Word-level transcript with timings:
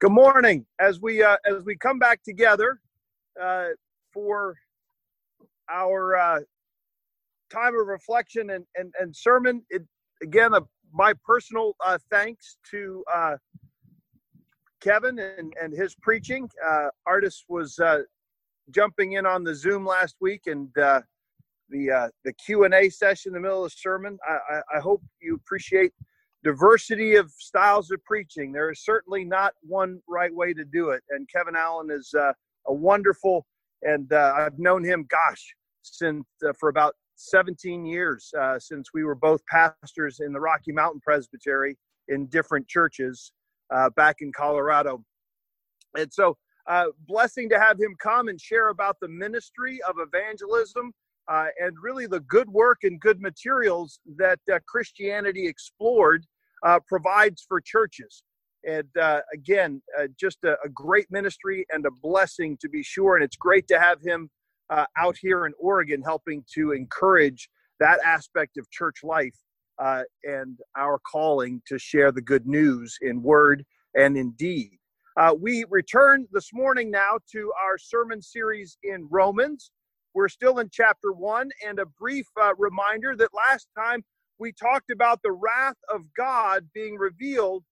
Good 0.00 0.10
morning. 0.10 0.66
As 0.80 1.00
we 1.00 1.22
uh, 1.22 1.36
as 1.46 1.64
we 1.64 1.76
come 1.76 1.98
back 1.98 2.22
together 2.24 2.80
uh, 3.40 3.68
for 4.12 4.56
our 5.70 6.16
uh, 6.16 6.40
time 7.50 7.78
of 7.78 7.86
reflection 7.86 8.50
and 8.50 8.64
and, 8.74 8.92
and 8.98 9.14
sermon, 9.14 9.62
it, 9.70 9.82
again, 10.22 10.52
my 10.92 11.14
personal 11.24 11.76
uh, 11.84 11.98
thanks 12.10 12.56
to 12.72 13.04
uh, 13.14 13.36
Kevin 14.80 15.18
and, 15.20 15.52
and 15.62 15.72
his 15.72 15.94
preaching. 16.02 16.48
Uh, 16.66 16.88
Artis 17.06 17.44
was 17.48 17.78
uh, 17.78 18.00
jumping 18.70 19.12
in 19.12 19.24
on 19.24 19.44
the 19.44 19.54
Zoom 19.54 19.86
last 19.86 20.16
week, 20.20 20.42
and 20.46 20.76
uh, 20.78 21.00
the 21.68 21.90
uh, 21.90 22.08
the 22.24 22.32
Q 22.32 22.64
and 22.64 22.74
A 22.74 22.88
session 22.88 23.30
in 23.30 23.34
the 23.34 23.40
middle 23.40 23.64
of 23.64 23.70
the 23.70 23.76
sermon. 23.78 24.18
I, 24.28 24.56
I, 24.56 24.78
I 24.78 24.80
hope 24.80 25.02
you 25.20 25.36
appreciate 25.36 25.92
diversity 26.44 27.14
of 27.16 27.30
styles 27.38 27.90
of 27.90 28.04
preaching. 28.04 28.52
There 28.52 28.70
is 28.70 28.84
certainly 28.84 29.24
not 29.24 29.54
one 29.62 30.00
right 30.08 30.34
way 30.34 30.52
to 30.54 30.64
do 30.64 30.90
it. 30.90 31.02
And 31.10 31.28
Kevin 31.28 31.56
Allen 31.56 31.90
is 31.90 32.12
uh, 32.18 32.32
a 32.66 32.74
wonderful, 32.74 33.46
and 33.82 34.12
uh, 34.12 34.34
I've 34.36 34.58
known 34.58 34.84
him, 34.84 35.06
gosh, 35.08 35.54
since 35.82 36.24
uh, 36.46 36.52
for 36.58 36.68
about 36.68 36.94
17 37.16 37.84
years 37.86 38.32
uh, 38.40 38.58
since 38.58 38.88
we 38.92 39.04
were 39.04 39.14
both 39.14 39.40
pastors 39.46 40.20
in 40.20 40.32
the 40.32 40.40
Rocky 40.40 40.72
Mountain 40.72 41.00
Presbytery 41.04 41.76
in 42.08 42.26
different 42.26 42.66
churches 42.66 43.32
uh, 43.72 43.90
back 43.90 44.16
in 44.20 44.32
Colorado. 44.32 45.04
And 45.96 46.12
so, 46.12 46.36
uh, 46.68 46.86
blessing 47.06 47.48
to 47.48 47.58
have 47.58 47.78
him 47.78 47.94
come 48.00 48.28
and 48.28 48.40
share 48.40 48.68
about 48.68 48.96
the 49.00 49.08
ministry 49.08 49.80
of 49.82 49.96
evangelism 49.98 50.92
and 51.28 51.76
really 51.82 52.06
the 52.06 52.20
good 52.20 52.48
work 52.48 52.78
and 52.82 53.00
good 53.00 53.20
materials 53.20 54.00
that 54.16 54.38
Christianity 54.66 55.46
Explored 55.46 56.24
uh, 56.62 56.80
provides 56.86 57.44
for 57.46 57.60
churches. 57.60 58.22
And 58.66 58.88
uh, 59.00 59.20
again, 59.32 59.82
uh, 59.98 60.06
just 60.18 60.38
a, 60.44 60.56
a, 60.64 60.68
great 60.68 61.10
ministry 61.10 61.66
and 61.70 61.84
a 61.84 61.90
blessing 61.90 62.56
to 62.60 62.68
be 62.68 62.82
sure. 62.82 63.16
And 63.16 63.24
it's 63.24 63.36
great 63.36 63.66
to 63.68 63.80
have 63.80 64.00
him 64.00 64.30
uh, 64.70 64.86
out 64.96 65.16
here 65.20 65.46
in 65.46 65.52
Oregon 65.58 66.00
helping 66.02 66.44
to 66.54 66.70
encourage 66.70 67.48
that 67.80 67.98
aspect 68.04 68.56
of 68.58 68.70
church 68.70 69.02
life 69.02 69.34
and 70.22 70.60
our 70.76 71.00
calling 71.10 71.60
to 71.66 71.76
share 71.76 72.12
the 72.12 72.20
good 72.20 72.46
news 72.46 72.96
in 73.02 73.20
word 73.20 73.64
and 73.96 74.16
in 74.16 74.30
deed. 74.32 74.78
we 75.40 75.64
return 75.68 76.24
this 76.30 76.50
morning 76.52 76.88
now 76.88 77.18
to 77.32 77.52
our 77.60 77.76
sermon 77.76 78.22
series 78.22 78.78
in 78.84 79.08
Romans. 79.10 79.72
We're 80.14 80.28
still 80.28 80.58
in 80.58 80.68
chapter 80.70 81.12
one, 81.12 81.50
and 81.66 81.78
a 81.78 81.86
brief 81.86 82.26
uh, 82.40 82.54
reminder 82.58 83.16
that 83.16 83.30
last 83.34 83.68
time 83.76 84.04
we 84.42 84.52
talked 84.52 84.90
about 84.90 85.20
the 85.22 85.30
wrath 85.30 85.76
of 85.88 86.02
God 86.16 86.66
being 86.74 86.96
revealed, 86.96 87.62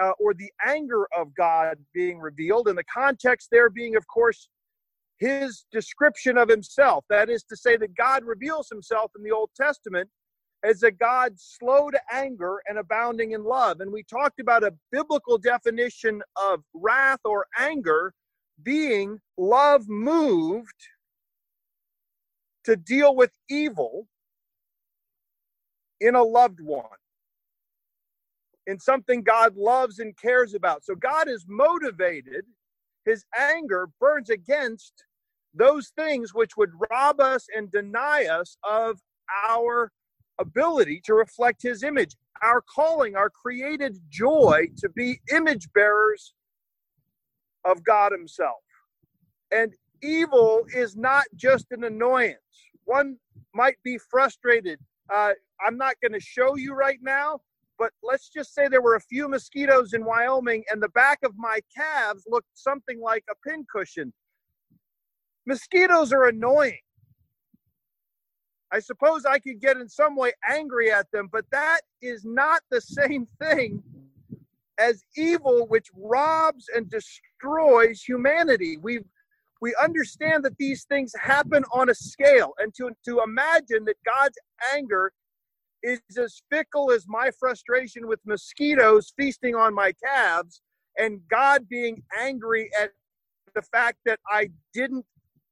uh, 0.00 0.12
or 0.20 0.32
the 0.32 0.50
anger 0.64 1.06
of 1.18 1.34
God 1.34 1.76
being 1.92 2.20
revealed, 2.20 2.68
and 2.68 2.78
the 2.78 2.84
context 2.84 3.48
there 3.50 3.68
being, 3.68 3.96
of 3.96 4.06
course, 4.06 4.48
his 5.18 5.66
description 5.72 6.38
of 6.38 6.48
himself. 6.48 7.04
That 7.10 7.28
is 7.28 7.42
to 7.44 7.56
say, 7.56 7.76
that 7.76 7.96
God 7.96 8.24
reveals 8.24 8.68
himself 8.70 9.10
in 9.18 9.24
the 9.24 9.32
Old 9.32 9.50
Testament 9.56 10.08
as 10.62 10.84
a 10.84 10.92
God 10.92 11.32
slow 11.36 11.90
to 11.90 12.00
anger 12.12 12.62
and 12.68 12.78
abounding 12.78 13.32
in 13.32 13.42
love. 13.42 13.80
And 13.80 13.92
we 13.92 14.04
talked 14.04 14.38
about 14.38 14.62
a 14.62 14.72
biblical 14.92 15.36
definition 15.36 16.22
of 16.36 16.60
wrath 16.74 17.20
or 17.24 17.46
anger 17.58 18.14
being 18.62 19.18
love 19.36 19.88
moved 19.88 20.80
to 22.64 22.76
deal 22.76 23.16
with 23.16 23.30
evil 23.48 24.06
in 26.00 26.14
a 26.14 26.22
loved 26.22 26.60
one, 26.60 26.84
in 28.66 28.78
something 28.78 29.22
God 29.22 29.56
loves 29.56 29.98
and 29.98 30.16
cares 30.16 30.54
about. 30.54 30.84
So 30.84 30.94
God 30.94 31.28
is 31.28 31.44
motivated, 31.48 32.44
his 33.04 33.24
anger 33.38 33.88
burns 34.00 34.30
against 34.30 35.04
those 35.54 35.92
things 35.96 36.32
which 36.32 36.56
would 36.56 36.70
rob 36.90 37.20
us 37.20 37.46
and 37.56 37.70
deny 37.70 38.26
us 38.26 38.56
of 38.68 39.00
our 39.48 39.90
ability 40.38 41.00
to 41.04 41.14
reflect 41.14 41.62
his 41.62 41.82
image, 41.82 42.14
our 42.42 42.62
calling, 42.62 43.16
our 43.16 43.30
created 43.30 43.98
joy 44.08 44.66
to 44.78 44.88
be 44.88 45.20
image 45.32 45.68
bearers 45.74 46.34
of 47.64 47.82
God 47.84 48.12
himself. 48.12 48.58
And 49.52 49.74
evil 50.02 50.64
is 50.74 50.96
not 50.96 51.24
just 51.34 51.66
an 51.72 51.84
annoyance. 51.84 52.38
One 52.84 53.16
might 53.54 53.76
be 53.84 53.98
frustrated. 53.98 54.78
Uh, 55.12 55.32
I'm 55.66 55.76
not 55.76 55.94
going 56.02 56.12
to 56.12 56.20
show 56.20 56.56
you 56.56 56.74
right 56.74 56.98
now, 57.02 57.40
but 57.78 57.92
let's 58.02 58.28
just 58.28 58.54
say 58.54 58.68
there 58.68 58.82
were 58.82 58.96
a 58.96 59.00
few 59.00 59.28
mosquitoes 59.28 59.92
in 59.92 60.04
Wyoming 60.04 60.64
and 60.70 60.82
the 60.82 60.88
back 60.90 61.18
of 61.22 61.32
my 61.36 61.60
calves 61.76 62.24
looked 62.28 62.48
something 62.54 63.00
like 63.00 63.24
a 63.30 63.48
pincushion. 63.48 64.12
Mosquitoes 65.46 66.12
are 66.12 66.28
annoying. 66.28 66.80
I 68.72 68.78
suppose 68.78 69.24
I 69.24 69.38
could 69.38 69.60
get 69.60 69.78
in 69.78 69.88
some 69.88 70.14
way 70.14 70.32
angry 70.48 70.92
at 70.92 71.10
them, 71.10 71.28
but 71.32 71.44
that 71.50 71.80
is 72.00 72.24
not 72.24 72.62
the 72.70 72.80
same 72.80 73.26
thing 73.40 73.82
as 74.78 75.04
evil 75.16 75.66
which 75.66 75.88
robs 75.96 76.66
and 76.74 76.88
destroys 76.88 78.02
humanity. 78.02 78.76
We've 78.76 79.04
we 79.60 79.74
understand 79.82 80.44
that 80.44 80.56
these 80.56 80.84
things 80.84 81.12
happen 81.20 81.64
on 81.72 81.90
a 81.90 81.94
scale 81.94 82.54
and 82.58 82.72
to, 82.76 82.90
to 83.04 83.20
imagine 83.22 83.84
that 83.84 83.96
god's 84.06 84.38
anger 84.74 85.12
is 85.82 86.00
as 86.18 86.42
fickle 86.50 86.90
as 86.90 87.06
my 87.08 87.30
frustration 87.38 88.06
with 88.06 88.20
mosquitoes 88.26 89.12
feasting 89.16 89.54
on 89.54 89.74
my 89.74 89.92
calves 90.04 90.60
and 90.98 91.20
god 91.30 91.68
being 91.68 92.02
angry 92.18 92.70
at 92.80 92.90
the 93.54 93.62
fact 93.62 93.98
that 94.04 94.20
i 94.30 94.48
didn't 94.74 95.04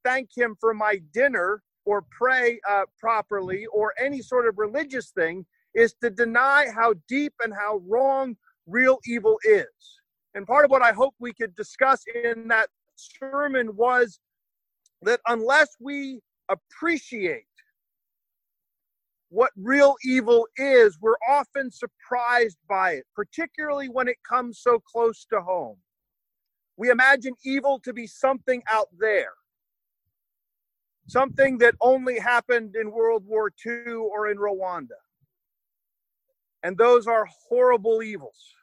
thank 0.05 0.29
him 0.37 0.57
for 0.61 0.75
my 0.75 1.01
dinner 1.13 1.63
or 1.89 2.05
pray 2.11 2.61
uh, 2.69 2.83
properly 2.99 3.65
or 3.73 3.95
any 3.99 4.21
sort 4.21 4.47
of 4.47 4.59
religious 4.59 5.11
thing 5.11 5.45
is 5.75 5.95
to 6.03 6.11
deny 6.11 6.67
how 6.75 6.93
deep 7.09 7.33
and 7.43 7.55
how 7.55 7.81
wrong 7.87 8.37
real 8.67 8.99
evil 9.07 9.39
is. 9.45 9.67
And 10.35 10.47
part 10.47 10.65
of 10.67 10.71
what 10.71 10.83
i 10.83 10.93
hope 10.93 11.15
we 11.19 11.33
could 11.33 11.55
discuss 11.57 12.05
in 12.25 12.49
that 12.49 12.69
sermon 12.97 13.75
was 13.75 14.21
that 15.03 15.21
unless 15.29 15.77
we 15.81 16.21
appreciate 16.51 17.45
what 19.31 19.51
real 19.57 19.97
evil 20.05 20.47
is, 20.57 20.99
we're 21.01 21.19
often 21.29 21.71
surprised 21.71 22.59
by 22.69 22.93
it, 22.93 23.07
particularly 23.15 23.89
when 23.89 24.09
it 24.09 24.17
comes 24.29 24.61
so 24.61 24.79
close 24.79 25.27
to 25.27 25.41
home. 25.41 25.77
We 26.77 26.91
imagine 26.91 27.35
evil 27.45 27.81
to 27.81 27.93
be 27.93 28.07
something 28.07 28.63
out 28.71 28.89
there, 28.99 29.33
something 31.09 31.59
that 31.59 31.75
only 31.81 32.19
happened 32.19 32.77
in 32.77 32.91
World 32.91 33.25
War 33.27 33.51
II 33.67 33.93
or 33.93 34.31
in 34.31 34.39
Rwanda. 34.39 34.99
And 36.63 36.77
those 36.79 37.07
are 37.07 37.27
horrible 37.49 38.03
evils. 38.03 38.55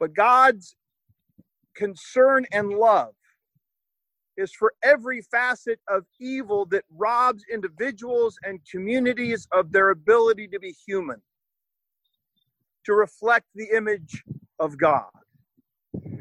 But 0.00 0.14
God's 0.14 0.76
concern 1.74 2.46
and 2.52 2.70
love 2.70 3.15
is 4.36 4.52
for 4.52 4.72
every 4.82 5.22
facet 5.22 5.80
of 5.88 6.04
evil 6.20 6.66
that 6.66 6.84
robs 6.94 7.44
individuals 7.52 8.36
and 8.44 8.60
communities 8.70 9.46
of 9.52 9.72
their 9.72 9.90
ability 9.90 10.48
to 10.48 10.58
be 10.58 10.74
human, 10.86 11.20
to 12.84 12.92
reflect 12.92 13.46
the 13.54 13.68
image 13.74 14.22
of 14.58 14.78
God. 14.78 15.04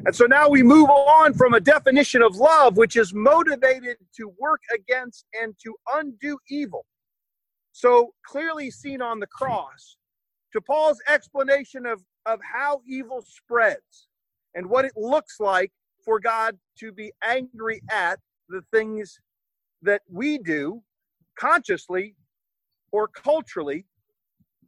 And 0.06 0.16
so 0.16 0.26
now 0.26 0.48
we 0.48 0.64
move 0.64 0.90
on 0.90 1.34
from 1.34 1.53
a 1.53 1.59
definition 1.59 2.22
of 2.22 2.36
love, 2.36 2.78
which 2.78 2.96
is 2.96 3.14
motivated 3.14 3.98
to 4.18 4.32
work 4.40 4.62
against 4.74 5.26
and 5.42 5.56
to 5.64 5.76
undo 5.94 6.38
evil. 6.50 6.86
So 7.72 8.14
clearly 8.26 8.72
seen 8.72 9.02
on 9.02 9.20
the 9.20 9.28
cross, 9.28 9.97
to 10.53 10.61
Paul's 10.61 11.02
explanation 11.09 11.85
of, 11.85 12.02
of 12.26 12.40
how 12.41 12.82
evil 12.88 13.23
spreads 13.28 14.08
and 14.53 14.68
what 14.68 14.85
it 14.85 14.94
looks 14.96 15.40
like 15.40 15.72
for 16.05 16.19
God 16.19 16.57
to 16.79 16.91
be 16.91 17.11
angry 17.23 17.81
at 17.91 18.19
the 18.47 18.61
things 18.72 19.19
that 19.81 20.02
we 20.09 20.37
do 20.37 20.81
consciously 21.37 22.16
or 22.91 23.07
culturally, 23.07 23.85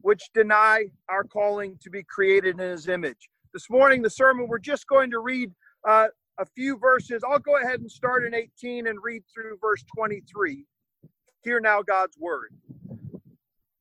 which 0.02 0.30
deny 0.34 0.86
our 1.10 1.24
calling 1.24 1.78
to 1.82 1.90
be 1.90 2.04
created 2.04 2.60
in 2.60 2.70
His 2.70 2.88
image. 2.88 3.30
This 3.54 3.70
morning, 3.70 4.02
the 4.02 4.10
sermon, 4.10 4.48
we're 4.48 4.60
just 4.60 4.88
going 4.88 5.10
to 5.12 5.20
read 5.20 5.52
uh, 5.88 6.08
a 6.40 6.46
few 6.46 6.78
verses. 6.78 7.24
I'll 7.28 7.40
go 7.40 7.58
ahead 7.58 7.80
and 7.80 7.90
start 7.90 8.26
in 8.26 8.34
18 8.34 8.88
and 8.88 9.00
read 9.02 9.24
through 9.34 9.58
verse 9.62 9.84
23. 9.96 10.66
Hear 11.44 11.60
now 11.60 11.82
God's 11.82 12.18
word. 12.20 12.54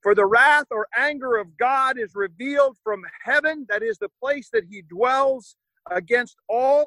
For 0.02 0.14
the 0.14 0.26
wrath 0.26 0.66
or 0.70 0.86
anger 0.96 1.36
of 1.36 1.56
God 1.56 1.98
is 1.98 2.12
revealed 2.14 2.76
from 2.84 3.02
heaven, 3.24 3.66
that 3.68 3.82
is 3.82 3.98
the 3.98 4.10
place 4.22 4.48
that 4.52 4.64
He 4.70 4.82
dwells 4.82 5.56
against 5.90 6.36
all 6.48 6.86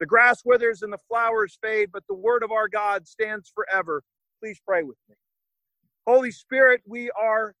The 0.00 0.06
grass 0.06 0.42
withers 0.44 0.82
and 0.82 0.92
the 0.92 0.98
flowers 1.08 1.58
fade, 1.62 1.90
but 1.92 2.04
the 2.08 2.14
word 2.14 2.42
of 2.42 2.52
our 2.52 2.68
God 2.68 3.06
stands 3.08 3.50
forever. 3.54 4.02
Please 4.42 4.60
pray 4.66 4.82
with 4.82 4.98
me. 5.08 5.16
Holy 6.06 6.30
Spirit, 6.30 6.82
we 6.86 7.10
are 7.12 7.54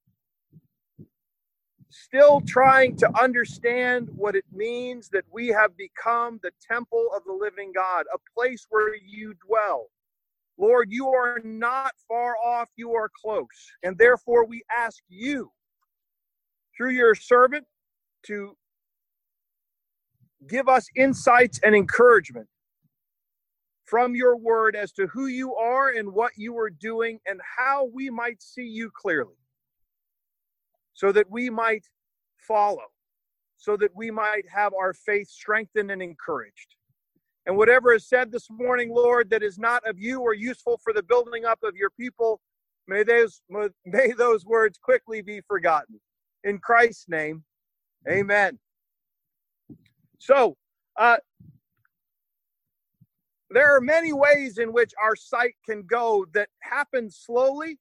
still 1.90 2.42
trying 2.42 2.96
to 2.98 3.10
understand 3.20 4.08
what 4.16 4.36
it 4.36 4.44
means 4.52 5.08
that 5.10 5.24
we 5.32 5.48
have 5.48 5.76
become 5.76 6.40
the 6.42 6.50
temple 6.70 7.08
of 7.16 7.22
the 7.24 7.32
living 7.32 7.72
God, 7.74 8.06
a 8.14 8.18
place 8.34 8.66
where 8.70 8.94
you 8.96 9.34
dwell. 9.46 9.86
Lord, 10.58 10.88
you 10.90 11.08
are 11.08 11.40
not 11.44 11.92
far 12.08 12.36
off, 12.38 12.68
you 12.76 12.94
are 12.94 13.10
close. 13.22 13.46
And 13.82 13.98
therefore, 13.98 14.46
we 14.46 14.62
ask 14.76 15.02
you 15.08 15.50
through 16.76 16.90
your 16.92 17.14
servant 17.14 17.66
to 18.26 18.56
give 20.48 20.68
us 20.68 20.86
insights 20.96 21.60
and 21.64 21.74
encouragement 21.74 22.48
from 23.84 24.14
your 24.14 24.36
word 24.36 24.74
as 24.76 24.92
to 24.92 25.06
who 25.08 25.26
you 25.26 25.54
are 25.54 25.90
and 25.90 26.12
what 26.12 26.32
you 26.36 26.58
are 26.58 26.70
doing 26.70 27.20
and 27.26 27.40
how 27.56 27.88
we 27.94 28.10
might 28.10 28.42
see 28.42 28.66
you 28.66 28.90
clearly 28.90 29.36
so 30.92 31.12
that 31.12 31.30
we 31.30 31.50
might 31.50 31.86
follow, 32.38 32.86
so 33.56 33.76
that 33.76 33.94
we 33.94 34.10
might 34.10 34.44
have 34.48 34.72
our 34.74 34.92
faith 34.92 35.28
strengthened 35.28 35.90
and 35.90 36.02
encouraged. 36.02 36.74
And 37.46 37.56
whatever 37.56 37.92
is 37.92 38.08
said 38.08 38.32
this 38.32 38.48
morning, 38.50 38.92
Lord, 38.92 39.30
that 39.30 39.42
is 39.42 39.58
not 39.58 39.86
of 39.86 39.98
you 39.98 40.20
or 40.20 40.34
useful 40.34 40.80
for 40.82 40.92
the 40.92 41.02
building 41.02 41.44
up 41.44 41.60
of 41.62 41.76
your 41.76 41.90
people, 41.90 42.40
may 42.88 43.04
those, 43.04 43.40
may 43.84 44.12
those 44.12 44.44
words 44.44 44.78
quickly 44.78 45.22
be 45.22 45.40
forgotten 45.46 46.00
in 46.42 46.58
Christ's 46.58 47.08
name. 47.08 47.44
Amen. 48.08 48.58
So, 50.18 50.56
uh, 50.98 51.18
there 53.50 53.76
are 53.76 53.80
many 53.80 54.12
ways 54.12 54.58
in 54.58 54.72
which 54.72 54.92
our 55.02 55.14
sight 55.14 55.54
can 55.64 55.82
go 55.84 56.26
that 56.34 56.48
happen 56.60 57.10
slowly, 57.10 57.78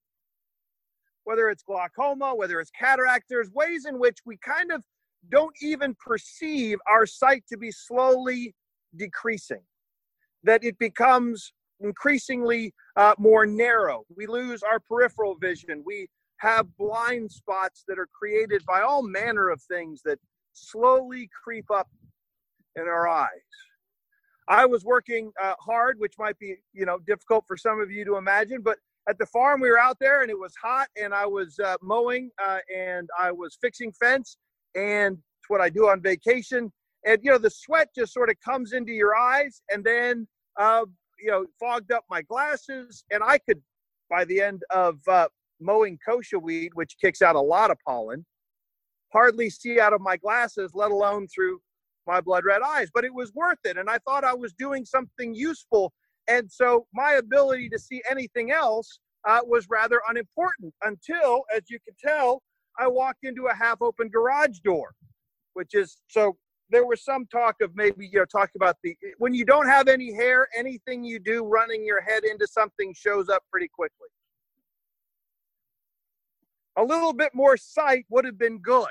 whether 1.24 1.50
it's 1.50 1.64
glaucoma, 1.64 2.36
whether 2.36 2.60
it's 2.60 2.72
cataract, 2.72 3.26
there's 3.30 3.50
ways 3.52 3.86
in 3.86 3.98
which 3.98 4.20
we 4.26 4.38
kind 4.38 4.72
of 4.72 4.84
don't 5.30 5.56
even 5.62 5.96
perceive 5.96 6.78
our 6.88 7.06
sight 7.08 7.44
to 7.50 7.58
be 7.58 7.72
slowly 7.72 8.54
decreasing, 8.96 9.64
that 10.44 10.64
it 10.64 10.78
becomes 10.78 11.52
increasingly 11.80 12.74
uh, 12.96 13.16
more 13.18 13.46
narrow. 13.46 14.04
We 14.16 14.28
lose 14.28 14.62
our 14.62 14.80
peripheral 14.80 15.36
vision. 15.36 15.84
We 15.84 16.08
have 16.38 16.68
blind 16.78 17.32
spots 17.32 17.84
that 17.88 17.98
are 17.98 18.08
created 18.18 18.64
by 18.66 18.82
all 18.82 19.02
manner 19.02 19.50
of 19.50 19.62
things 19.64 20.02
that 20.06 20.20
slowly 20.54 21.30
creep 21.44 21.72
up 21.72 21.90
in 22.76 22.84
our 22.84 23.08
eyes. 23.08 23.30
I 24.48 24.66
was 24.66 24.84
working 24.84 25.32
uh, 25.42 25.56
hard, 25.60 26.00
which 26.00 26.14
might 26.20 26.38
be, 26.38 26.56
you 26.74 26.86
know, 26.86 27.00
difficult 27.00 27.46
for 27.48 27.58
some 27.58 27.82
of 27.82 27.90
you 27.90 28.06
to 28.06 28.18
imagine, 28.18 28.62
but 28.62 28.78
at 29.10 29.18
the 29.18 29.26
farm 29.28 29.62
we 29.62 29.70
were 29.70 29.80
out 29.80 29.98
there 30.00 30.22
and 30.22 30.30
it 30.30 30.38
was 30.38 30.54
hot 30.62 30.88
and 31.02 31.14
I 31.14 31.26
was 31.26 31.58
uh, 31.60 31.78
mowing 31.82 32.30
uh, 32.44 32.60
and 32.76 33.10
I 33.18 33.32
was 33.32 33.58
fixing 33.62 33.92
fence 33.94 34.38
and 34.76 35.14
it's 35.14 35.50
what 35.50 35.62
I 35.62 35.70
do 35.70 35.90
on 35.90 36.02
vacation. 36.02 36.72
And, 37.06 37.20
you 37.24 37.32
know, 37.32 37.38
the 37.38 37.50
sweat 37.50 37.90
just 37.96 38.14
sort 38.14 38.30
of 38.30 38.36
comes 38.44 38.74
into 38.74 38.92
your 38.92 39.16
eyes 39.16 39.62
and 39.70 39.84
then, 39.84 40.28
uh, 40.60 40.86
you 41.20 41.30
know, 41.30 41.46
fogged 41.60 41.92
up 41.92 42.04
my 42.10 42.22
glasses 42.24 43.04
and 43.12 43.24
I 43.24 43.38
could, 43.38 43.62
by 44.10 44.26
the 44.26 44.42
end 44.42 44.64
of 44.72 44.98
uh, 45.08 45.28
mowing 45.60 45.98
kochia 46.08 46.42
weed, 46.42 46.72
which 46.74 46.98
kicks 47.00 47.22
out 47.22 47.36
a 47.36 47.42
lot 47.42 47.72
of 47.72 47.78
pollen, 47.86 48.26
hardly 49.14 49.50
see 49.50 49.80
out 49.80 49.94
of 49.94 50.02
my 50.02 50.18
glasses, 50.18 50.72
let 50.74 50.92
alone 50.92 51.28
through 51.28 51.60
my 52.08 52.22
blood 52.22 52.46
red 52.46 52.62
eyes. 52.62 52.90
But 52.94 53.06
it 53.06 53.14
was 53.14 53.34
worth 53.34 53.60
it. 53.64 53.78
And 53.78 53.90
I 53.90 53.98
thought 54.00 54.24
I 54.24 54.34
was 54.34 54.54
doing 54.54 54.86
something 54.86 55.34
useful. 55.34 55.94
And 56.28 56.52
so 56.52 56.88
my 56.94 57.14
ability 57.14 57.70
to 57.70 57.80
see 57.80 58.02
anything 58.10 58.52
else 58.52 59.00
uh, 59.28 59.40
was 59.44 59.68
rather 59.70 60.02
unimportant 60.10 60.74
until, 60.84 61.44
as 61.56 61.64
you 61.70 61.80
can 61.86 61.96
tell, 62.04 62.42
I 62.78 62.88
walked 62.88 63.24
into 63.24 63.48
a 63.48 63.56
half 63.56 63.82
open 63.82 64.10
garage 64.10 64.60
door, 64.60 64.94
which 65.54 65.74
is 65.74 65.98
so 66.08 66.38
there 66.72 66.86
was 66.86 67.04
some 67.04 67.28
talk 67.28 67.56
of 67.62 67.72
maybe 67.76 68.08
you 68.12 68.20
know 68.20 68.26
talk 68.26 68.50
about 68.56 68.76
the 68.84 68.98
when 69.20 69.34
you 69.34 69.46
don't 69.46 69.68
have 69.68 69.88
any 69.88 70.12
hair 70.12 70.48
anything 70.58 71.04
you 71.04 71.20
do 71.20 71.46
running 71.46 71.86
your 71.86 72.02
head 72.02 72.24
into 72.24 72.48
something 72.48 72.92
shows 72.92 73.30
up 73.30 73.44
pretty 73.52 73.68
quickly 73.68 74.08
a 76.78 76.84
little 76.84 77.14
bit 77.14 77.32
more 77.34 77.58
sight 77.58 78.06
would 78.10 78.26
have 78.26 78.38
been 78.38 78.60
good. 78.60 78.88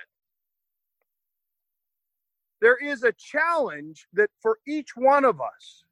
There 2.64 2.78
is 2.82 3.02
a 3.02 3.12
challenge 3.12 4.06
that 4.14 4.30
for 4.40 4.58
each 4.66 4.96
one 4.96 5.26
of 5.26 5.38
us, 5.38 5.84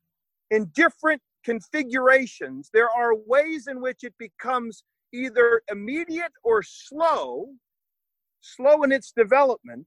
in 0.51 0.71
different 0.75 1.21
configurations, 1.45 2.71
there 2.73 2.89
are 2.89 3.15
ways 3.15 3.67
in 3.67 3.83
which 3.83 4.05
it 4.05 4.15
becomes 4.19 4.83
either 5.13 5.61
immediate 5.71 6.33
or 6.43 6.63
slow, 6.63 7.49
slow 8.41 8.85
in 8.85 8.91
its 8.91 9.13
development. 9.13 9.87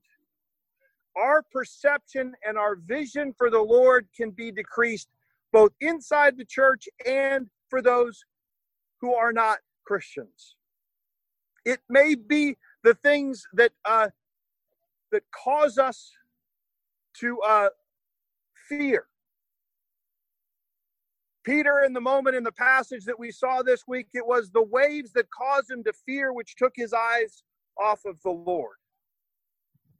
Our 1.16 1.42
perception 1.50 2.34
and 2.46 2.56
our 2.56 2.76
vision 2.76 3.34
for 3.36 3.50
the 3.50 3.62
Lord 3.62 4.06
can 4.16 4.30
be 4.30 4.52
decreased 4.52 5.08
both 5.52 5.72
inside 5.80 6.38
the 6.38 6.44
church 6.44 6.88
and 7.04 7.48
for 7.68 7.82
those 7.82 8.24
who 9.00 9.12
are 9.12 9.32
not 9.32 9.58
Christians. 9.84 10.54
It 11.64 11.80
may 11.88 12.14
be 12.14 12.56
the 12.84 12.94
things 12.94 13.44
that 13.54 13.72
uh, 13.84 14.10
that 15.10 15.24
cause 15.32 15.78
us 15.78 16.12
to 17.20 17.40
uh, 17.40 17.68
fear. 18.68 19.06
Peter, 21.44 21.84
in 21.86 21.92
the 21.92 22.00
moment 22.00 22.34
in 22.34 22.42
the 22.42 22.52
passage 22.52 23.04
that 23.04 23.18
we 23.18 23.30
saw 23.30 23.62
this 23.62 23.84
week, 23.86 24.08
it 24.14 24.26
was 24.26 24.50
the 24.50 24.64
waves 24.64 25.12
that 25.12 25.30
caused 25.30 25.70
him 25.70 25.84
to 25.84 25.92
fear, 26.04 26.32
which 26.32 26.56
took 26.56 26.72
his 26.74 26.92
eyes 26.92 27.44
off 27.80 28.00
of 28.04 28.20
the 28.22 28.30
Lord. 28.30 28.76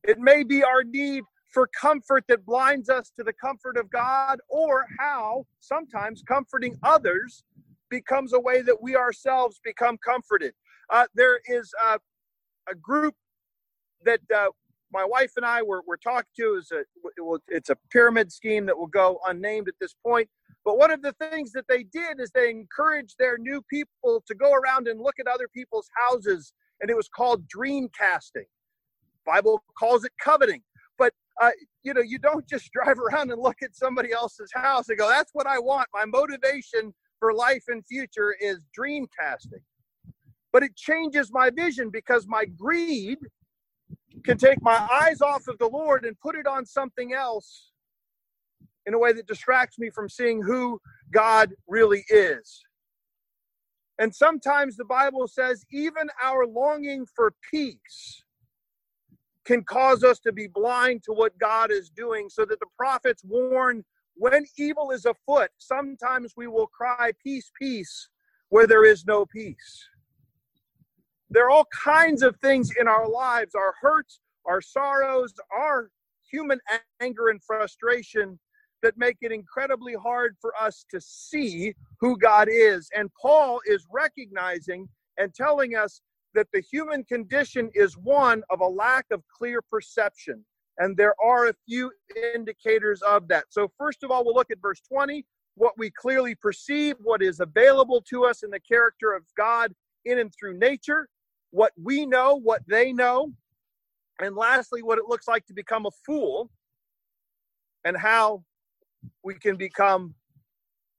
It 0.02 0.18
may 0.18 0.42
be 0.42 0.64
our 0.64 0.82
need 0.82 1.23
for 1.52 1.68
comfort 1.68 2.25
that 2.28 2.44
blinds 2.44 2.88
us 2.88 3.12
to 3.16 3.23
the 3.23 3.32
comfort 3.32 3.76
of 3.76 3.88
God, 3.90 4.40
or 4.49 4.87
how 4.99 5.46
sometimes 5.61 6.23
comforting 6.26 6.76
others 6.82 7.44
becomes 7.90 8.32
a 8.32 8.40
way 8.40 8.61
that 8.62 8.82
we 8.82 8.96
ourselves 8.96 9.61
become 9.64 9.96
comforted. 10.04 10.52
Uh, 10.90 11.06
there 11.14 11.40
is 11.46 11.73
uh, 11.85 11.99
a 12.68 12.75
group 12.75 13.14
that 14.04 14.20
uh, 14.35 14.49
my 14.96 15.04
wife 15.04 15.32
and 15.36 15.44
I 15.44 15.62
were, 15.62 15.82
were 15.86 15.98
talking 15.98 16.30
to. 16.38 16.56
Is 16.56 16.72
a 16.72 16.82
it's 17.48 17.70
a 17.70 17.76
pyramid 17.92 18.32
scheme 18.32 18.64
that 18.66 18.76
will 18.76 18.86
go 18.86 19.20
unnamed 19.26 19.68
at 19.68 19.74
this 19.80 19.94
point. 20.04 20.28
But 20.64 20.78
one 20.78 20.90
of 20.90 21.02
the 21.02 21.12
things 21.12 21.52
that 21.52 21.66
they 21.68 21.82
did 21.82 22.18
is 22.18 22.30
they 22.30 22.50
encouraged 22.50 23.16
their 23.18 23.36
new 23.36 23.62
people 23.70 24.24
to 24.26 24.34
go 24.34 24.52
around 24.52 24.88
and 24.88 25.00
look 25.00 25.16
at 25.20 25.28
other 25.28 25.48
people's 25.54 25.88
houses, 25.94 26.52
and 26.80 26.90
it 26.90 26.96
was 26.96 27.08
called 27.08 27.46
dream 27.46 27.88
casting. 27.96 28.46
Bible 29.26 29.62
calls 29.78 30.04
it 30.04 30.12
coveting. 30.20 30.62
But 30.96 31.12
uh, 31.42 31.50
you 31.82 31.92
know, 31.92 32.00
you 32.00 32.18
don't 32.18 32.48
just 32.48 32.72
drive 32.78 32.98
around 32.98 33.30
and 33.30 33.40
look 33.40 33.58
at 33.62 33.76
somebody 33.76 34.12
else's 34.12 34.50
house 34.54 34.88
and 34.88 34.96
go, 34.96 35.08
"That's 35.08 35.30
what 35.34 35.46
I 35.46 35.58
want." 35.58 35.88
My 35.92 36.06
motivation 36.06 36.94
for 37.20 37.34
life 37.34 37.64
and 37.68 37.84
future 37.86 38.34
is 38.40 38.64
dream 38.74 39.06
casting 39.18 39.60
but 40.56 40.62
it 40.62 40.74
changes 40.74 41.30
my 41.30 41.50
vision 41.50 41.90
because 41.90 42.26
my 42.26 42.46
greed 42.46 43.18
can 44.25 44.38
take 44.38 44.61
my 44.62 44.88
eyes 45.02 45.20
off 45.20 45.49
of 45.49 45.58
the 45.58 45.68
Lord 45.68 46.04
and 46.04 46.18
put 46.20 46.37
it 46.37 46.46
on 46.46 46.66
something 46.66 47.12
else 47.12 47.70
in 48.87 48.94
a 48.94 48.99
way 48.99 49.12
that 49.12 49.26
distracts 49.26 49.78
me 49.78 49.90
from 49.90 50.08
seeing 50.08 50.42
who 50.42 50.80
God 51.12 51.52
really 51.66 52.04
is. 52.08 52.62
And 53.99 54.14
sometimes 54.14 54.76
the 54.76 54.85
Bible 54.85 55.26
says 55.26 55.64
even 55.73 56.08
our 56.23 56.46
longing 56.46 57.06
for 57.14 57.32
peace 57.50 58.23
can 59.44 59.62
cause 59.62 60.02
us 60.04 60.18
to 60.20 60.32
be 60.32 60.49
blind 60.49 61.02
to 61.04 61.12
what 61.12 61.38
God 61.38 61.70
is 61.70 61.88
doing, 61.88 62.28
so 62.28 62.44
that 62.44 62.58
the 62.61 62.66
prophets 62.76 63.23
warn 63.25 63.85
when 64.14 64.44
evil 64.58 64.90
is 64.90 65.04
afoot, 65.04 65.50
sometimes 65.58 66.32
we 66.37 66.46
will 66.46 66.66
cry, 66.66 67.12
Peace, 67.23 67.50
peace, 67.61 68.08
where 68.49 68.66
there 68.66 68.85
is 68.85 69.04
no 69.04 69.26
peace. 69.26 69.88
There 71.30 71.47
are 71.47 71.50
all 71.50 71.66
kinds 71.73 72.23
of 72.23 72.37
things 72.37 72.71
in 72.78 72.87
our 72.87 73.09
lives 73.09 73.54
our 73.54 73.75
hurts, 73.80 74.21
our 74.45 74.61
sorrows, 74.61 75.35
our 75.56 75.90
human 76.30 76.61
anger 77.00 77.28
and 77.28 77.42
frustration 77.42 78.38
that 78.83 78.97
make 78.97 79.16
it 79.21 79.33
incredibly 79.33 79.95
hard 79.95 80.37
for 80.40 80.52
us 80.61 80.85
to 80.90 81.00
see 81.00 81.75
who 82.00 82.16
God 82.18 82.49
is. 82.50 82.88
And 82.95 83.11
Paul 83.21 83.61
is 83.66 83.87
recognizing 83.90 84.88
and 85.18 85.35
telling 85.35 85.75
us 85.75 86.00
that 86.35 86.47
the 86.52 86.61
human 86.61 87.02
condition 87.04 87.71
is 87.75 87.95
one 87.95 88.42
of 88.50 88.61
a 88.61 88.66
lack 88.66 89.06
of 89.11 89.23
clear 89.37 89.62
perception. 89.62 90.45
And 90.78 90.97
there 90.97 91.14
are 91.25 91.49
a 91.49 91.54
few 91.66 91.90
indicators 92.35 93.00
of 93.02 93.26
that. 93.28 93.47
So, 93.49 93.73
first 93.78 94.04
of 94.04 94.11
all, 94.11 94.25
we'll 94.25 94.35
look 94.35 94.50
at 94.50 94.61
verse 94.61 94.83
20 94.92 95.25
what 95.56 95.73
we 95.78 95.90
clearly 95.90 96.35
perceive, 96.35 96.97
what 97.02 97.23
is 97.23 97.40
available 97.40 98.02
to 98.11 98.26
us 98.26 98.42
in 98.42 98.50
the 98.50 98.61
character 98.61 99.14
of 99.14 99.23
God 99.38 99.73
in 100.04 100.18
and 100.18 100.30
through 100.38 100.59
nature, 100.59 101.09
what 101.50 101.72
we 101.80 102.06
know, 102.06 102.34
what 102.36 102.62
they 102.66 102.92
know, 102.92 103.32
and 104.20 104.34
lastly, 104.34 104.82
what 104.82 104.98
it 104.98 105.04
looks 105.08 105.28
like 105.28 105.46
to 105.46 105.54
become 105.54 105.86
a 105.86 105.90
fool 106.04 106.50
and 107.84 107.96
how 107.96 108.42
we 109.22 109.34
can 109.34 109.56
become 109.56 110.14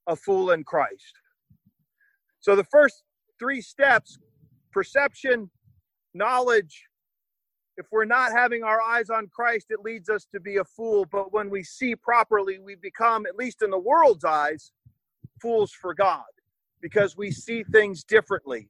a 0.06 0.16
fool 0.16 0.50
in 0.50 0.64
Christ. 0.64 1.14
So, 2.40 2.54
the 2.56 2.64
first 2.64 3.02
three 3.38 3.60
steps 3.60 4.18
perception, 4.72 5.50
knowledge. 6.14 6.84
If 7.76 7.86
we're 7.92 8.04
not 8.04 8.32
having 8.32 8.64
our 8.64 8.80
eyes 8.82 9.08
on 9.08 9.28
Christ, 9.28 9.66
it 9.70 9.80
leads 9.80 10.08
us 10.08 10.26
to 10.34 10.40
be 10.40 10.56
a 10.56 10.64
fool. 10.64 11.06
But 11.10 11.32
when 11.32 11.48
we 11.48 11.62
see 11.62 11.94
properly, 11.94 12.58
we 12.58 12.74
become, 12.74 13.24
at 13.24 13.36
least 13.36 13.62
in 13.62 13.70
the 13.70 13.78
world's 13.78 14.24
eyes, 14.24 14.72
fools 15.40 15.72
for 15.72 15.94
God 15.94 16.24
because 16.80 17.16
we 17.16 17.30
see 17.30 17.64
things 17.64 18.04
differently, 18.04 18.68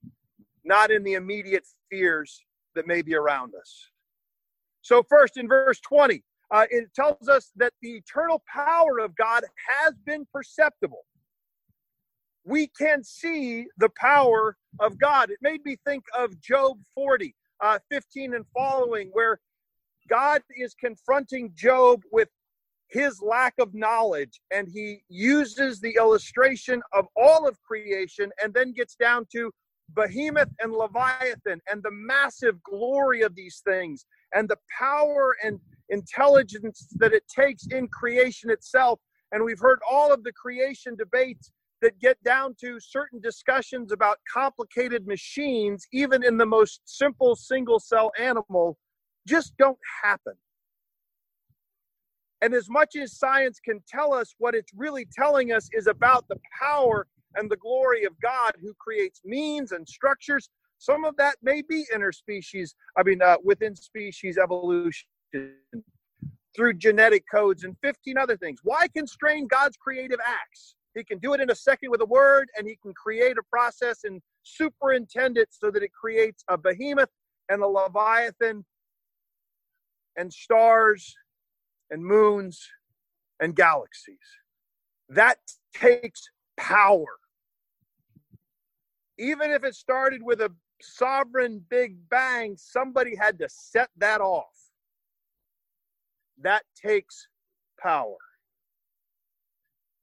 not 0.65 0.91
in 0.91 1.03
the 1.03 1.15
immediate 1.15 1.67
fears 1.91 2.45
that 2.75 2.87
may 2.87 3.03
be 3.03 3.15
around 3.15 3.55
us. 3.59 3.91
So, 4.83 5.03
first 5.03 5.37
in 5.37 5.49
verse 5.49 5.81
20, 5.81 6.23
uh, 6.51 6.67
it 6.71 6.95
tells 6.95 7.29
us 7.29 7.53
that 7.57 7.73
the 7.83 7.97
eternal 7.97 8.43
power 8.47 8.99
of 8.99 9.15
God 9.17 9.45
has 9.69 9.95
been 10.07 10.27
perceptible. 10.33 11.05
We 12.45 12.69
can 12.69 13.05
see 13.05 13.67
the 13.77 13.91
power 13.97 14.57
of 14.81 14.99
God. 14.99 15.31
It 15.31 15.39
made 15.43 15.65
me 15.65 15.77
think 15.87 16.05
of 16.17 16.41
Job 16.41 16.79
40, 16.95 17.35
uh, 17.61 17.79
15 17.91 18.35
and 18.35 18.47
following, 18.55 19.11
where 19.13 19.41
God 20.09 20.41
is 20.57 20.75
confronting 20.75 21.53
Job 21.55 22.03
with 22.11 22.29
his 22.89 23.21
lack 23.21 23.53
of 23.59 23.75
knowledge, 23.75 24.41
and 24.51 24.67
he 24.67 25.03
uses 25.11 25.81
the 25.81 25.95
illustration 25.97 26.81
of 26.95 27.07
all 27.17 27.47
of 27.47 27.61
creation 27.61 28.31
and 28.43 28.55
then 28.55 28.73
gets 28.73 28.95
down 28.95 29.27
to 29.33 29.53
Behemoth 29.95 30.51
and 30.61 30.73
Leviathan 30.73 31.61
and 31.71 31.83
the 31.83 31.91
massive 31.91 32.63
glory 32.63 33.23
of 33.23 33.35
these 33.35 33.63
things 33.67 34.07
and 34.35 34.49
the 34.49 34.59
power 34.79 35.37
and 35.43 35.59
intelligence 35.89 36.87
that 36.97 37.13
it 37.13 37.25
takes 37.29 37.67
in 37.69 37.89
creation 37.89 38.51
itself. 38.51 39.01
And 39.33 39.45
we've 39.45 39.59
heard 39.59 39.81
all 39.89 40.13
of 40.13 40.25
the 40.25 40.33
creation 40.33 40.97
debates 40.97 41.51
that 41.81 41.99
get 42.01 42.23
down 42.25 42.55
to 42.61 42.81
certain 42.81 43.21
discussions 43.21 43.93
about 43.93 44.19
complicated 44.33 45.07
machines, 45.07 45.87
even 45.93 46.25
in 46.25 46.37
the 46.37 46.47
most 46.47 46.81
simple 46.85 47.37
single 47.37 47.79
cell 47.79 48.11
animal, 48.19 48.77
just 49.27 49.57
don't 49.59 49.79
happen. 50.03 50.35
And 52.41 52.55
as 52.55 52.69
much 52.69 52.97
as 52.97 53.19
science 53.19 53.61
can 53.61 53.81
tell 53.89 54.13
us, 54.13 54.35
what 54.39 54.55
it's 54.55 54.73
really 54.77 55.07
telling 55.13 55.53
us 55.53 55.69
is 55.73 55.87
about 55.87 56.27
the 56.29 56.39
power 56.61 57.07
and 57.39 57.51
the 57.51 57.57
glory 57.57 58.05
of 58.05 58.19
God 58.21 58.53
who 58.61 58.75
creates 58.79 59.21
means 59.25 59.73
and 59.73 59.89
structures. 59.89 60.49
Some 60.79 61.05
of 61.05 61.17
that 61.17 61.37
may 61.43 61.63
be 61.63 61.85
interspecies, 61.95 62.75
I 62.97 63.03
mean, 63.03 63.23
uh, 63.23 63.37
within 63.43 63.75
species 63.75 64.39
evolution 64.39 65.07
through 66.55 66.75
genetic 66.75 67.25
codes 67.33 67.65
and 67.65 67.77
15 67.83 68.19
other 68.19 68.37
things. 68.37 68.61
Why 68.63 68.89
constrain 68.89 69.47
God's 69.47 69.77
creative 69.77 70.19
acts? 70.25 70.75
He 70.95 71.05
can 71.05 71.19
do 71.19 71.33
it 71.33 71.41
in 71.41 71.51
a 71.51 71.55
second 71.55 71.91
with 71.91 72.01
a 72.01 72.07
word, 72.07 72.49
and 72.57 72.67
he 72.67 72.77
can 72.83 72.93
create 72.95 73.37
a 73.39 73.43
process 73.51 74.01
and 74.05 74.21
superintend 74.43 75.39
it 75.39 75.49
so 75.51 75.71
that 75.71 75.83
it 75.83 75.93
creates 75.93 76.43
a 76.49 76.59
behemoth 76.59 77.11
and 77.49 77.63
a 77.63 77.67
leviathan 77.67 78.65
and 80.17 80.33
stars 80.33 81.15
and 81.91 82.05
moons 82.05 82.61
and 83.41 83.55
galaxies. 83.55 84.19
That 85.09 85.39
takes 85.75 86.23
power. 86.57 87.19
Even 89.19 89.51
if 89.51 89.65
it 89.65 89.75
started 89.75 90.23
with 90.23 90.41
a 90.41 90.53
sovereign 90.81 91.65
big 91.69 91.97
bang, 92.09 92.57
somebody 92.57 93.17
had 93.17 93.39
to 93.39 93.49
set 93.49 93.91
that 93.97 94.21
off. 94.21 94.71
That 96.41 96.63
takes 96.81 97.27
power. 97.81 98.17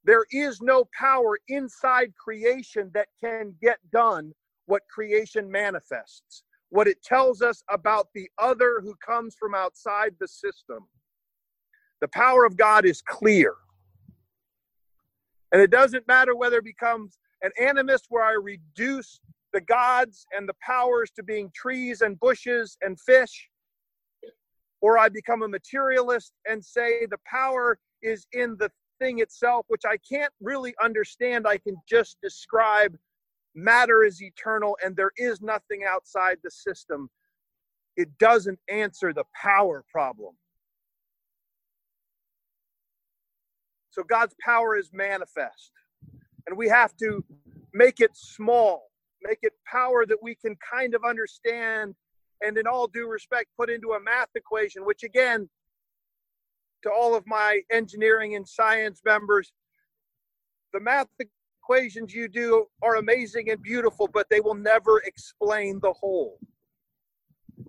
There 0.03 0.25
is 0.31 0.61
no 0.61 0.87
power 0.97 1.39
inside 1.47 2.13
creation 2.15 2.91
that 2.93 3.07
can 3.19 3.55
get 3.61 3.79
done 3.91 4.33
what 4.67 4.83
creation 4.93 5.49
manifests, 5.49 6.43
what 6.69 6.87
it 6.87 7.01
tells 7.01 7.41
us 7.41 7.63
about 7.69 8.09
the 8.13 8.29
other 8.37 8.81
who 8.83 8.95
comes 8.95 9.35
from 9.39 9.55
outside 9.55 10.13
the 10.19 10.27
system. 10.27 10.87
The 12.01 12.07
power 12.09 12.45
of 12.45 12.57
God 12.57 12.85
is 12.85 13.01
clear. 13.01 13.53
And 15.51 15.61
it 15.61 15.71
doesn't 15.71 16.07
matter 16.07 16.35
whether 16.35 16.57
it 16.57 16.65
becomes 16.65 17.17
an 17.41 17.51
animist 17.61 18.03
where 18.09 18.23
I 18.23 18.33
reduce 18.33 19.19
the 19.53 19.61
gods 19.61 20.25
and 20.35 20.47
the 20.47 20.55
powers 20.61 21.11
to 21.15 21.23
being 21.23 21.51
trees 21.53 22.01
and 22.01 22.19
bushes 22.19 22.77
and 22.81 22.99
fish, 22.99 23.49
or 24.81 24.97
I 24.97 25.09
become 25.09 25.43
a 25.43 25.47
materialist 25.47 26.33
and 26.49 26.63
say 26.63 27.05
the 27.05 27.19
power 27.25 27.77
is 28.01 28.27
in 28.33 28.57
the 28.59 28.71
thing 28.99 29.19
itself, 29.19 29.65
which 29.67 29.83
I 29.85 29.97
can't 29.97 30.33
really 30.41 30.73
understand. 30.83 31.47
I 31.47 31.57
can 31.57 31.75
just 31.87 32.17
describe 32.21 32.95
matter 33.55 34.03
is 34.03 34.21
eternal 34.21 34.77
and 34.83 34.95
there 34.95 35.11
is 35.17 35.41
nothing 35.41 35.83
outside 35.87 36.37
the 36.43 36.51
system. 36.51 37.09
It 37.95 38.09
doesn't 38.17 38.59
answer 38.69 39.13
the 39.13 39.23
power 39.33 39.83
problem. 39.89 40.35
So 43.91 44.03
God's 44.03 44.35
power 44.43 44.75
is 44.75 44.89
manifest, 44.91 45.71
and 46.47 46.57
we 46.57 46.67
have 46.67 46.95
to 46.97 47.23
make 47.73 47.99
it 47.99 48.11
small, 48.15 48.91
make 49.21 49.39
it 49.41 49.53
power 49.65 50.05
that 50.05 50.17
we 50.21 50.35
can 50.35 50.55
kind 50.71 50.93
of 50.93 51.03
understand, 51.03 51.95
and 52.41 52.57
in 52.57 52.67
all 52.67 52.87
due 52.87 53.07
respect, 53.07 53.49
put 53.57 53.69
into 53.69 53.93
a 53.93 53.99
math 53.99 54.29
equation, 54.35 54.85
which 54.85 55.03
again, 55.03 55.49
to 56.83 56.91
all 56.91 57.15
of 57.15 57.25
my 57.25 57.61
engineering 57.71 58.35
and 58.35 58.47
science 58.47 59.01
members. 59.03 59.51
The 60.73 60.79
math 60.79 61.07
equations 61.67 62.13
you 62.13 62.27
do 62.27 62.67
are 62.83 62.97
amazing 62.97 63.49
and 63.49 63.61
beautiful, 63.61 64.07
but 64.07 64.27
they 64.29 64.39
will 64.39 64.53
never 64.55 64.99
explain 64.99 65.79
the 65.81 65.93
whole. 65.93 66.37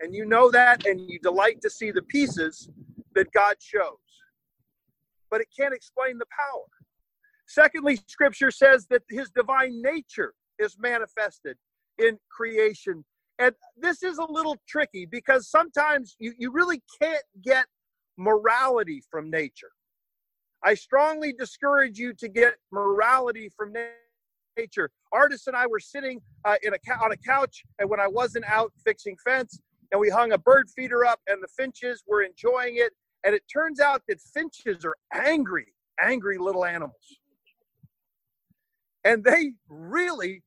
And 0.01 0.15
you 0.15 0.27
know 0.27 0.51
that, 0.51 0.85
and 0.85 1.01
you 1.01 1.19
delight 1.19 1.63
to 1.63 1.71
see 1.71 1.91
the 1.91 2.03
pieces 2.03 2.69
that 3.15 3.33
God 3.33 3.57
shows. 3.59 3.97
But 5.31 5.41
it 5.41 5.49
can't 5.57 5.73
explain 5.73 6.19
the 6.19 6.27
power. 6.27 6.67
Secondly, 7.47 7.99
scripture 8.07 8.51
says 8.51 8.87
that 8.91 9.03
his 9.09 9.31
divine 9.31 9.81
nature 9.81 10.35
is 10.59 10.77
manifested 10.79 11.57
in 11.99 12.19
creation. 12.31 13.05
And 13.39 13.55
this 13.77 14.03
is 14.03 14.19
a 14.19 14.25
little 14.25 14.57
tricky 14.69 15.07
because 15.07 15.49
sometimes 15.49 16.17
you, 16.19 16.33
you 16.39 16.51
really 16.51 16.83
can't 17.01 17.25
get 17.43 17.67
morality 18.17 19.03
from 19.11 19.31
nature. 19.31 19.71
I 20.65 20.75
strongly 20.75 21.33
discourage 21.33 21.99
you 21.99 22.13
to 22.15 22.29
get 22.29 22.55
morality 22.73 23.51
from 23.57 23.73
nature. 24.57 24.91
Artis 25.13 25.47
and 25.47 25.57
I 25.57 25.67
were 25.67 25.79
sitting 25.79 26.21
uh, 26.45 26.57
in 26.63 26.73
a 26.73 26.93
on 27.05 27.13
a 27.13 27.17
couch, 27.17 27.63
and 27.79 27.89
when 27.89 28.01
I 28.01 28.09
wasn't 28.09 28.47
out 28.47 28.73
fixing 28.85 29.17
fence, 29.25 29.61
and 29.93 30.01
we 30.01 30.09
hung 30.09 30.33
a 30.33 30.39
bird 30.39 30.69
feeder 30.75 31.05
up, 31.05 31.21
and 31.29 31.43
the 31.43 31.49
finches 31.49 32.03
were 32.07 32.23
enjoying 32.23 32.77
it. 32.77 32.93
And 33.25 33.35
it 33.35 33.43
turns 33.53 33.81
out 33.81 34.03
that 34.09 34.21
finches 34.21 34.85
are 34.85 34.97
angry, 35.13 35.75
angry 36.01 36.39
little 36.39 36.65
animals, 36.65 37.21
and 39.07 39.23
they 39.23 39.53
really 39.69 40.43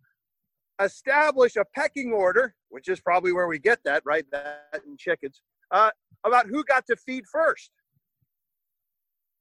establish 0.81 1.55
a 1.55 1.63
pecking 1.73 2.11
order, 2.11 2.53
which 2.67 2.89
is 2.89 2.99
probably 2.99 3.31
where 3.31 3.47
we 3.47 3.57
get 3.57 3.79
that, 3.85 4.03
right? 4.05 4.25
That 4.31 4.81
in 4.85 4.97
chickens. 4.97 5.41
Uh, 5.71 5.91
about 6.25 6.47
who 6.47 6.63
got 6.65 6.85
to 6.87 6.95
feed 6.97 7.23
first. 7.31 7.71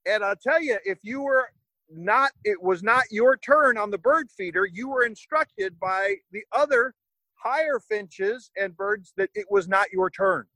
And 0.06 0.25
I'll 0.25 0.37
tell 0.37 0.62
you, 0.62 0.78
if 0.84 0.98
you 1.02 1.22
were 1.22 1.48
not, 1.90 2.30
it 2.44 2.62
was 2.62 2.84
not 2.84 3.04
your 3.10 3.37
turn 3.37 3.76
on 3.76 3.90
the 3.90 3.98
bird 3.98 4.30
feeder, 4.30 4.66
you 4.66 4.88
were 4.88 5.04
instructed 5.04 5.78
by 5.80 6.14
the 6.30 6.44
other 6.52 6.94
higher 7.34 7.80
finches 7.80 8.50
and 8.56 8.76
birds 8.76 9.12
that 9.16 9.30
it 9.34 9.46
was 9.50 9.66
not 9.66 9.90
your 9.92 10.10
turn. 10.10 10.46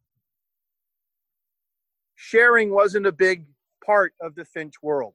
sharing 2.15 2.71
wasn't 2.71 3.07
a 3.07 3.13
big 3.13 3.47
part 3.85 4.13
of 4.21 4.37
the 4.37 4.45
Finch 4.45 4.75
world. 4.83 5.15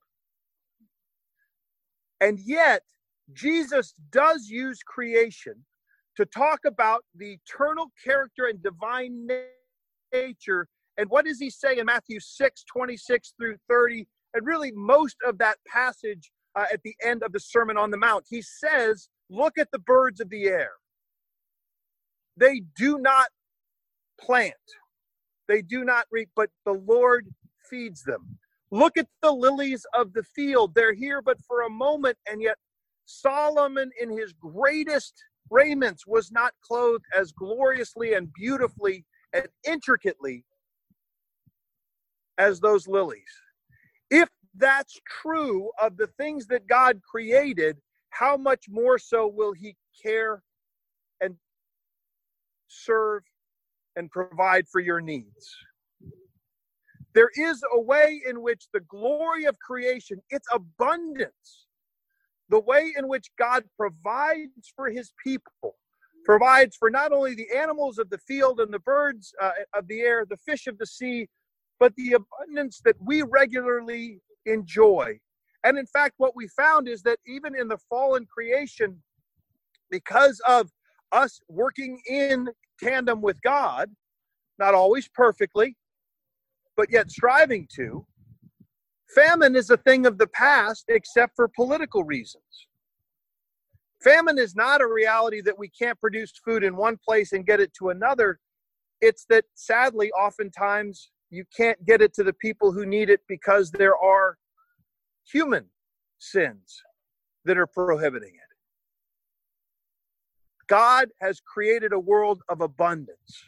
And 2.19 2.39
yet, 2.39 2.83
Jesus 3.33 3.93
does 4.11 4.47
use 4.47 4.79
creation 4.83 5.53
to 6.15 6.25
talk 6.25 6.61
about 6.65 7.03
the 7.15 7.33
eternal 7.33 7.91
character 8.03 8.47
and 8.47 8.61
divine 8.61 9.27
nature. 10.13 10.67
And 10.97 11.09
what 11.09 11.25
does 11.25 11.39
he 11.39 11.49
say 11.49 11.77
in 11.77 11.85
Matthew 11.85 12.19
6 12.19 12.63
26 12.71 13.33
through 13.37 13.57
30? 13.69 14.07
And 14.33 14.45
really, 14.45 14.71
most 14.73 15.17
of 15.25 15.37
that 15.37 15.57
passage 15.67 16.31
uh, 16.55 16.65
at 16.73 16.81
the 16.83 16.95
end 17.03 17.23
of 17.23 17.31
the 17.31 17.39
Sermon 17.39 17.77
on 17.77 17.91
the 17.91 17.97
Mount, 17.97 18.25
he 18.27 18.41
says, 18.41 19.09
Look 19.29 19.57
at 19.57 19.69
the 19.71 19.79
birds 19.79 20.19
of 20.19 20.29
the 20.29 20.45
air. 20.45 20.71
They 22.37 22.61
do 22.75 22.97
not 22.97 23.27
plant, 24.19 24.53
they 25.47 25.61
do 25.61 25.83
not 25.83 26.05
reap, 26.11 26.29
but 26.35 26.49
the 26.65 26.73
Lord 26.73 27.27
feeds 27.69 28.03
them. 28.03 28.37
Look 28.69 28.97
at 28.97 29.07
the 29.21 29.31
lilies 29.31 29.85
of 29.93 30.13
the 30.13 30.23
field. 30.23 30.75
They're 30.75 30.93
here 30.93 31.21
but 31.21 31.37
for 31.47 31.61
a 31.61 31.69
moment, 31.69 32.17
and 32.29 32.41
yet 32.41 32.57
Solomon, 33.07 33.89
in 33.99 34.09
his 34.09 34.33
greatest 34.33 35.13
raiments, 35.49 36.05
was 36.05 36.31
not 36.31 36.53
clothed 36.61 37.05
as 37.17 37.31
gloriously 37.31 38.13
and 38.13 38.31
beautifully 38.33 39.05
and 39.33 39.47
intricately 39.65 40.45
as 42.37 42.59
those 42.59 42.87
lilies. 42.87 43.23
If 44.09 44.29
that's 44.55 44.99
true 45.21 45.71
of 45.81 45.97
the 45.97 46.07
things 46.17 46.47
that 46.47 46.67
God 46.67 47.01
created, 47.09 47.77
how 48.09 48.37
much 48.37 48.65
more 48.69 48.97
so 48.97 49.27
will 49.27 49.53
He 49.53 49.75
care 50.01 50.43
and 51.21 51.35
serve 52.67 53.23
and 53.95 54.11
provide 54.11 54.67
for 54.67 54.79
your 54.81 55.01
needs? 55.01 55.55
There 57.13 57.31
is 57.35 57.63
a 57.73 57.79
way 57.79 58.21
in 58.27 58.41
which 58.41 58.67
the 58.73 58.81
glory 58.81 59.45
of 59.45 59.57
creation, 59.59 60.21
its 60.29 60.47
abundance, 60.53 61.66
the 62.49 62.59
way 62.59 62.93
in 62.97 63.07
which 63.07 63.29
God 63.37 63.63
provides 63.77 64.71
for 64.75 64.89
his 64.89 65.13
people, 65.23 65.75
provides 66.25 66.75
for 66.75 66.89
not 66.89 67.11
only 67.11 67.35
the 67.35 67.47
animals 67.55 67.97
of 67.97 68.09
the 68.09 68.17
field 68.19 68.59
and 68.59 68.73
the 68.73 68.79
birds 68.79 69.33
uh, 69.41 69.51
of 69.73 69.87
the 69.87 70.01
air, 70.01 70.25
the 70.29 70.37
fish 70.37 70.67
of 70.67 70.77
the 70.77 70.85
sea, 70.85 71.27
but 71.79 71.93
the 71.95 72.13
abundance 72.13 72.81
that 72.83 72.95
we 72.99 73.21
regularly 73.21 74.21
enjoy. 74.45 75.17
And 75.63 75.77
in 75.77 75.85
fact, 75.87 76.15
what 76.17 76.35
we 76.35 76.47
found 76.47 76.87
is 76.87 77.01
that 77.03 77.19
even 77.27 77.55
in 77.59 77.67
the 77.67 77.77
fallen 77.89 78.25
creation, 78.25 79.01
because 79.89 80.41
of 80.47 80.69
us 81.11 81.39
working 81.49 81.99
in 82.07 82.47
tandem 82.81 83.21
with 83.21 83.41
God, 83.41 83.89
not 84.59 84.73
always 84.73 85.07
perfectly, 85.07 85.75
but 86.75 86.89
yet 86.91 87.09
striving 87.09 87.67
to, 87.75 88.05
Famine 89.13 89.55
is 89.55 89.69
a 89.69 89.77
thing 89.77 90.05
of 90.05 90.17
the 90.17 90.27
past 90.27 90.85
except 90.89 91.33
for 91.35 91.47
political 91.47 92.03
reasons. 92.03 92.43
Famine 94.03 94.37
is 94.37 94.55
not 94.55 94.81
a 94.81 94.87
reality 94.87 95.41
that 95.41 95.57
we 95.57 95.69
can't 95.69 95.99
produce 95.99 96.31
food 96.43 96.63
in 96.63 96.75
one 96.75 96.97
place 97.03 97.31
and 97.31 97.45
get 97.45 97.59
it 97.59 97.73
to 97.79 97.89
another. 97.89 98.39
It's 99.01 99.25
that 99.29 99.45
sadly, 99.55 100.11
oftentimes, 100.11 101.11
you 101.29 101.45
can't 101.55 101.83
get 101.85 102.01
it 102.01 102.13
to 102.15 102.23
the 102.23 102.33
people 102.33 102.71
who 102.71 102.85
need 102.85 103.09
it 103.09 103.21
because 103.27 103.71
there 103.71 103.97
are 103.97 104.37
human 105.31 105.65
sins 106.19 106.81
that 107.45 107.57
are 107.57 107.67
prohibiting 107.67 108.33
it. 108.33 108.41
God 110.67 111.09
has 111.21 111.39
created 111.41 111.93
a 111.93 111.99
world 111.99 112.41
of 112.49 112.61
abundance 112.61 113.43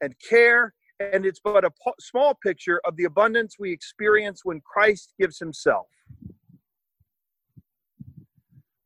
and 0.00 0.14
care 0.28 0.74
and 1.00 1.24
it's 1.24 1.40
but 1.42 1.64
a 1.64 1.70
po- 1.70 1.94
small 1.98 2.34
picture 2.34 2.80
of 2.84 2.96
the 2.96 3.04
abundance 3.04 3.56
we 3.58 3.72
experience 3.72 4.44
when 4.44 4.60
Christ 4.60 5.14
gives 5.18 5.38
himself. 5.38 5.86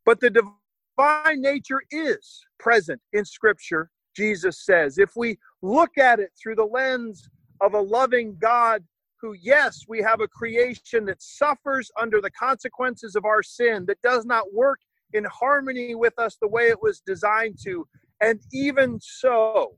But 0.07 0.21
the 0.21 0.31
divine 0.31 1.41
nature 1.41 1.83
is 1.91 2.45
present 2.59 3.01
in 3.13 3.25
Scripture, 3.25 3.91
Jesus 4.15 4.65
says. 4.65 4.99
If 4.99 5.11
we 5.17 5.39
look 5.63 5.99
at 5.99 6.21
it 6.21 6.31
through 6.41 6.57
the 6.57 6.65
lens 6.65 7.29
of 7.61 7.75
a 7.75 7.81
loving 7.81 8.37
God 8.41 8.85
who, 9.21 9.35
yes, 9.41 9.85
we 9.89 10.01
have 10.03 10.21
a 10.21 10.29
creation 10.29 11.07
that 11.07 11.23
suffers 11.23 11.91
under 12.01 12.21
the 12.21 12.31
consequences 12.31 13.17
of 13.17 13.25
our 13.25 13.43
sin, 13.43 13.87
that 13.87 14.01
does 14.03 14.25
not 14.25 14.53
work 14.53 14.79
in 15.15 15.25
harmony 15.25 15.95
with 15.95 16.17
us 16.19 16.37
the 16.41 16.49
way 16.49 16.69
it 16.69 16.81
was 16.83 17.01
designed 17.01 17.59
to. 17.65 17.87
And 18.21 18.41
even 18.53 18.99
so, 19.01 19.77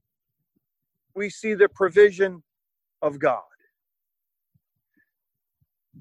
we 1.16 1.31
see 1.31 1.55
the 1.55 1.68
provision 1.68 2.42
of 3.02 3.18
God. 3.18 3.42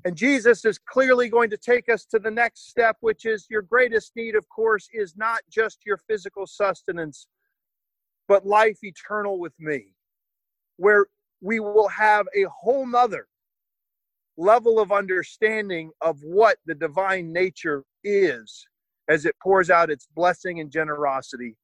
And 0.03 0.15
Jesus 0.15 0.65
is 0.65 0.77
clearly 0.77 1.29
going 1.29 1.49
to 1.49 1.57
take 1.57 1.89
us 1.89 2.05
to 2.07 2.19
the 2.19 2.29
next 2.29 2.69
step, 2.69 2.97
which 2.99 3.25
is 3.25 3.47
your 3.49 3.61
greatest 3.61 4.11
need, 4.15 4.35
of 4.35 4.47
course, 4.49 4.87
is 4.93 5.15
not 5.15 5.39
just 5.49 5.79
your 5.85 5.97
physical 5.97 6.45
sustenance, 6.45 7.27
but 8.27 8.45
life 8.45 8.77
eternal 8.83 9.39
with 9.39 9.53
me, 9.57 9.95
where 10.77 11.05
we 11.41 11.59
will 11.59 11.87
have 11.87 12.27
a 12.35 12.43
whole 12.43 12.85
nother 12.85 13.27
level 14.37 14.79
of 14.79 14.91
understanding 14.91 15.91
of 16.01 16.19
what 16.21 16.57
the 16.65 16.75
divine 16.75 17.31
nature 17.31 17.85
is 18.03 18.67
as 19.07 19.25
it 19.25 19.35
pours 19.41 19.69
out 19.69 19.89
its 19.89 20.07
blessing 20.13 20.59
and 20.59 20.71
generosity 20.71 21.55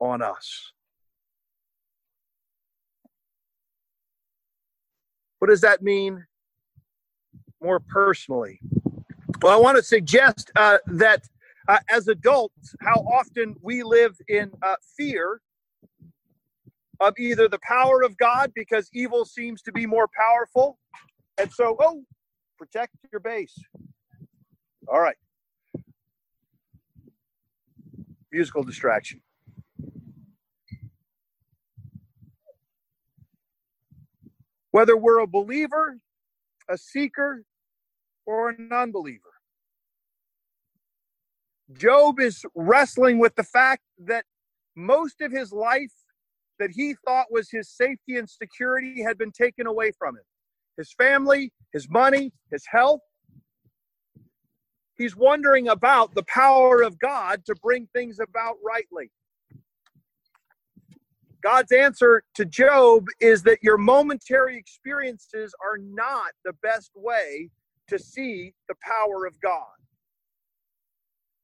on 0.00 0.22
us. 0.22 0.72
What 5.42 5.48
does 5.48 5.62
that 5.62 5.82
mean 5.82 6.24
more 7.60 7.80
personally? 7.80 8.60
Well, 9.40 9.52
I 9.52 9.60
want 9.60 9.76
to 9.76 9.82
suggest 9.82 10.52
uh, 10.54 10.78
that 10.86 11.24
uh, 11.66 11.80
as 11.90 12.06
adults, 12.06 12.76
how 12.80 13.00
often 13.00 13.56
we 13.60 13.82
live 13.82 14.16
in 14.28 14.52
uh, 14.62 14.76
fear 14.96 15.40
of 17.00 17.14
either 17.18 17.48
the 17.48 17.58
power 17.58 18.04
of 18.04 18.16
God 18.18 18.52
because 18.54 18.88
evil 18.92 19.24
seems 19.24 19.62
to 19.62 19.72
be 19.72 19.84
more 19.84 20.08
powerful. 20.16 20.78
And 21.38 21.50
so, 21.50 21.76
oh, 21.80 22.04
protect 22.56 22.94
your 23.10 23.20
base. 23.20 23.58
All 24.86 25.00
right. 25.00 25.16
Musical 28.30 28.62
distraction. 28.62 29.20
Whether 34.72 34.96
we're 34.96 35.20
a 35.20 35.26
believer, 35.26 35.98
a 36.68 36.76
seeker, 36.76 37.44
or 38.26 38.50
a 38.50 38.54
non 38.58 38.92
believer. 38.92 39.20
Job 41.72 42.20
is 42.20 42.44
wrestling 42.54 43.18
with 43.18 43.34
the 43.36 43.44
fact 43.44 43.82
that 43.98 44.24
most 44.76 45.20
of 45.20 45.32
his 45.32 45.52
life 45.52 45.92
that 46.58 46.70
he 46.72 46.94
thought 47.06 47.26
was 47.30 47.50
his 47.50 47.68
safety 47.70 48.16
and 48.16 48.28
security 48.28 49.02
had 49.02 49.18
been 49.18 49.32
taken 49.32 49.66
away 49.66 49.92
from 49.98 50.16
him 50.16 50.22
his 50.78 50.92
family, 50.94 51.52
his 51.72 51.88
money, 51.90 52.32
his 52.50 52.64
health. 52.66 53.00
He's 54.96 55.14
wondering 55.16 55.68
about 55.68 56.14
the 56.14 56.22
power 56.24 56.82
of 56.82 56.98
God 56.98 57.44
to 57.46 57.54
bring 57.62 57.88
things 57.92 58.18
about 58.20 58.56
rightly. 58.64 59.10
God's 61.42 61.72
answer 61.72 62.22
to 62.36 62.44
Job 62.44 63.06
is 63.20 63.42
that 63.42 63.58
your 63.62 63.78
momentary 63.78 64.56
experiences 64.56 65.54
are 65.62 65.78
not 65.78 66.30
the 66.44 66.52
best 66.62 66.92
way 66.94 67.50
to 67.88 67.98
see 67.98 68.54
the 68.68 68.76
power 68.80 69.26
of 69.26 69.40
God. 69.40 69.66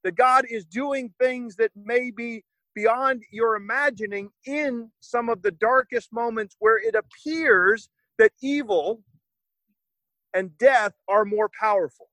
That 0.05 0.15
God 0.15 0.47
is 0.49 0.65
doing 0.65 1.13
things 1.21 1.57
that 1.57 1.73
may 1.75 2.11
be 2.11 2.45
beyond 2.75 3.25
your 3.33 3.57
imagining 3.57 4.31
in 4.47 4.91
some 5.01 5.29
of 5.29 5.43
the 5.43 5.51
darkest 5.51 6.13
moments 6.13 6.55
where 6.61 6.79
it 6.79 6.95
appears 6.95 7.89
that 8.19 8.31
evil 8.41 9.03
and 10.33 10.57
death 10.59 10.93
are 11.09 11.25
more 11.25 11.51
powerful. 11.61 12.09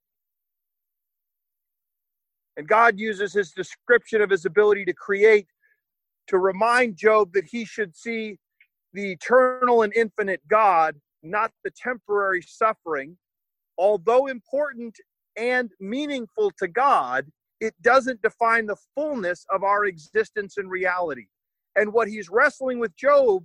And 2.57 2.67
God 2.67 2.97
uses 2.97 3.33
his 3.33 3.51
description 3.51 4.21
of 4.21 4.29
his 4.29 4.45
ability 4.45 4.85
to 4.85 4.93
create 4.93 5.47
to 6.27 6.37
remind 6.37 6.97
Job 6.97 7.33
that 7.33 7.45
he 7.45 7.65
should 7.65 7.95
see 7.95 8.37
the 8.93 9.11
eternal 9.11 9.83
and 9.83 9.93
infinite 9.93 10.41
God, 10.47 10.95
not 11.23 11.51
the 11.63 11.71
temporary 11.71 12.41
suffering. 12.41 13.17
Although 13.77 14.27
important 14.27 14.95
and 15.37 15.69
meaningful 15.79 16.51
to 16.59 16.67
God, 16.67 17.27
it 17.59 17.73
doesn't 17.81 18.21
define 18.21 18.65
the 18.65 18.77
fullness 18.95 19.45
of 19.49 19.63
our 19.63 19.85
existence 19.85 20.57
and 20.57 20.69
reality. 20.69 21.25
And 21.75 21.91
what 21.91 22.07
he's 22.07 22.29
wrestling 22.29 22.79
with 22.79 22.95
Job 22.95 23.43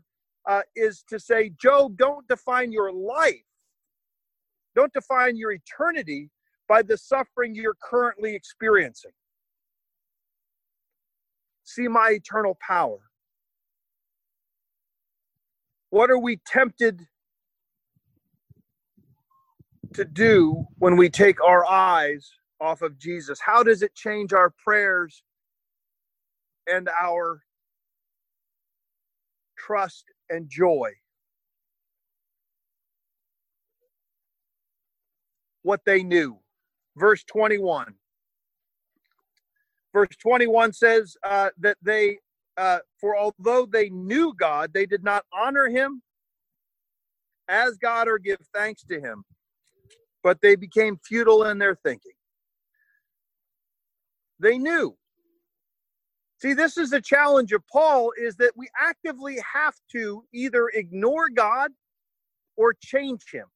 uh, 0.48 0.62
is 0.76 1.04
to 1.08 1.18
say, 1.18 1.50
Job, 1.60 1.96
don't 1.96 2.26
define 2.28 2.72
your 2.72 2.92
life, 2.92 3.44
don't 4.76 4.92
define 4.92 5.36
your 5.36 5.52
eternity 5.52 6.30
by 6.68 6.82
the 6.82 6.96
suffering 6.96 7.54
you're 7.54 7.76
currently 7.82 8.34
experiencing 8.34 9.10
see 11.70 11.88
my 11.88 12.11
eternal 12.12 12.59
power? 12.66 12.98
What 15.90 16.11
are 16.11 16.18
we 16.18 16.40
tempted 16.46 17.06
to 19.94 20.04
do 20.04 20.66
when 20.78 20.96
we 20.96 21.11
take 21.11 21.42
our 21.42 21.66
eyes 21.70 22.30
off 22.61 22.83
of 22.83 22.98
Jesus? 22.98 23.40
How 23.40 23.62
does 23.62 23.83
it 23.83 23.94
change 23.94 24.33
our 24.33 24.50
prayers 24.64 25.22
and 26.68 26.88
our 26.90 27.42
trust 29.59 30.06
and 30.30 30.48
joy? 30.50 30.92
What 35.62 35.85
they 35.87 36.02
knew. 36.02 36.38
Verse 36.96 37.24
21. 37.24 37.94
Verse 39.92 40.09
21 40.22 40.72
says 40.72 41.16
uh, 41.24 41.50
that 41.59 41.76
they, 41.83 42.18
uh, 42.57 42.79
for 43.00 43.16
although 43.16 43.66
they 43.66 43.90
knew 43.90 44.33
God, 44.38 44.72
they 44.72 44.87
did 44.87 45.03
not 45.03 45.24
honor 45.33 45.68
him 45.68 46.03
as 47.48 47.76
God 47.76 48.07
or 48.07 48.18
give 48.18 48.38
thanks 48.55 48.85
to 48.85 49.00
him, 49.00 49.24
but 50.22 50.40
they 50.40 50.55
became 50.55 50.98
futile 51.05 51.44
in 51.44 51.59
their 51.59 51.74
thinking. 51.74 52.12
They 54.38 54.59
knew. 54.59 54.96
See, 56.40 56.55
this 56.55 56.79
is 56.79 56.90
the 56.90 57.03
challenge 57.03 57.53
of 57.53 57.62
Paul 57.70 58.12
is 58.18 58.37
that 58.37 58.53
we 58.57 58.68
actively 58.81 59.38
have 59.55 59.74
to 59.92 60.24
either 60.33 60.70
ignore 60.72 61.29
God 61.29 61.70
or 62.57 62.74
change 62.81 63.24
him. 63.31 63.46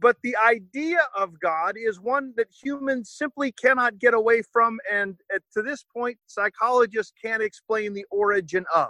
But 0.00 0.16
the 0.22 0.34
idea 0.36 1.00
of 1.14 1.38
God 1.38 1.74
is 1.76 2.00
one 2.00 2.32
that 2.36 2.48
humans 2.50 3.10
simply 3.10 3.52
cannot 3.52 3.98
get 3.98 4.14
away 4.14 4.42
from. 4.50 4.78
And 4.90 5.16
to 5.52 5.62
this 5.62 5.84
point, 5.94 6.18
psychologists 6.26 7.12
can't 7.22 7.42
explain 7.42 7.92
the 7.92 8.06
origin 8.10 8.64
of. 8.74 8.88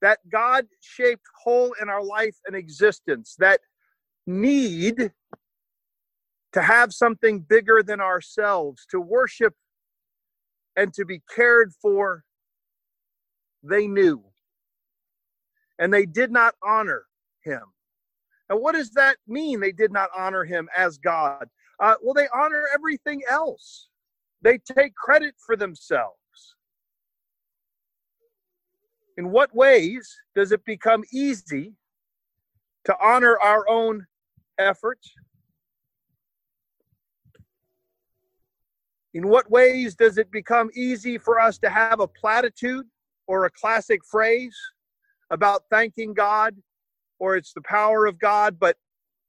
That 0.00 0.18
God 0.30 0.66
shaped 0.80 1.26
hole 1.44 1.74
in 1.80 1.90
our 1.90 2.02
life 2.02 2.36
and 2.46 2.56
existence, 2.56 3.36
that 3.38 3.60
need 4.26 5.12
to 6.52 6.62
have 6.62 6.92
something 6.92 7.40
bigger 7.40 7.82
than 7.82 8.00
ourselves, 8.00 8.86
to 8.90 9.00
worship 9.00 9.54
and 10.76 10.92
to 10.94 11.04
be 11.04 11.22
cared 11.34 11.72
for, 11.80 12.24
they 13.62 13.86
knew. 13.86 14.24
And 15.78 15.92
they 15.92 16.06
did 16.06 16.30
not 16.30 16.54
honor 16.62 17.04
him. 17.42 17.71
And 18.52 18.60
what 18.60 18.74
does 18.74 18.90
that 18.90 19.16
mean? 19.26 19.60
They 19.60 19.72
did 19.72 19.92
not 19.92 20.10
honor 20.14 20.44
him 20.44 20.68
as 20.76 20.98
God. 20.98 21.48
Uh, 21.80 21.94
well, 22.02 22.12
they 22.12 22.28
honor 22.34 22.64
everything 22.74 23.22
else, 23.26 23.88
they 24.42 24.58
take 24.58 24.94
credit 24.94 25.34
for 25.38 25.56
themselves. 25.56 26.18
In 29.16 29.30
what 29.30 29.54
ways 29.54 30.14
does 30.34 30.52
it 30.52 30.66
become 30.66 31.02
easy 31.14 31.72
to 32.84 32.94
honor 33.00 33.38
our 33.40 33.66
own 33.70 34.04
efforts? 34.58 35.14
In 39.14 39.28
what 39.28 39.50
ways 39.50 39.94
does 39.94 40.18
it 40.18 40.30
become 40.30 40.68
easy 40.74 41.16
for 41.16 41.40
us 41.40 41.56
to 41.60 41.70
have 41.70 42.00
a 42.00 42.06
platitude 42.06 42.84
or 43.26 43.46
a 43.46 43.50
classic 43.50 44.04
phrase 44.04 44.58
about 45.30 45.62
thanking 45.70 46.12
God 46.12 46.54
or 47.22 47.36
it's 47.36 47.52
the 47.52 47.62
power 47.62 48.04
of 48.04 48.18
God? 48.18 48.58
But 48.58 48.76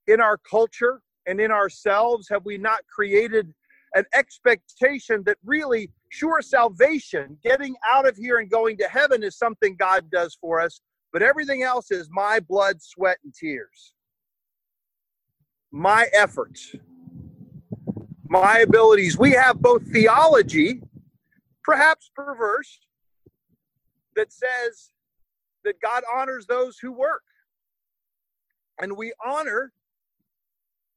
in 0.07 0.19
our 0.19 0.39
culture 0.39 1.01
and 1.27 1.39
in 1.39 1.51
ourselves, 1.51 2.27
have 2.27 2.43
we 2.43 2.57
not 2.57 2.79
created 2.87 3.53
an 3.93 4.03
expectation 4.15 5.21
that 5.27 5.37
really 5.45 5.91
sure 6.09 6.41
salvation, 6.41 7.37
getting 7.43 7.75
out 7.87 8.07
of 8.07 8.17
here 8.17 8.39
and 8.39 8.49
going 8.49 8.77
to 8.77 8.87
heaven 8.87 9.21
is 9.21 9.37
something 9.37 9.75
God 9.75 10.09
does 10.09 10.35
for 10.41 10.59
us, 10.59 10.81
but 11.11 11.21
everything 11.21 11.61
else 11.61 11.91
is 11.91 12.09
my 12.11 12.39
blood, 12.39 12.81
sweat, 12.81 13.17
and 13.23 13.31
tears. 13.31 13.93
My 15.71 16.07
efforts, 16.13 16.75
my 18.27 18.59
abilities. 18.59 19.19
We 19.19 19.33
have 19.33 19.61
both 19.61 19.83
theology, 19.91 20.81
perhaps 21.63 22.09
perverse, 22.15 22.79
that 24.15 24.33
says 24.33 24.93
that 25.63 25.75
God 25.79 26.03
honors 26.11 26.47
those 26.47 26.79
who 26.79 26.91
work. 26.91 27.21
And 28.81 28.97
we 28.97 29.13
honor 29.25 29.71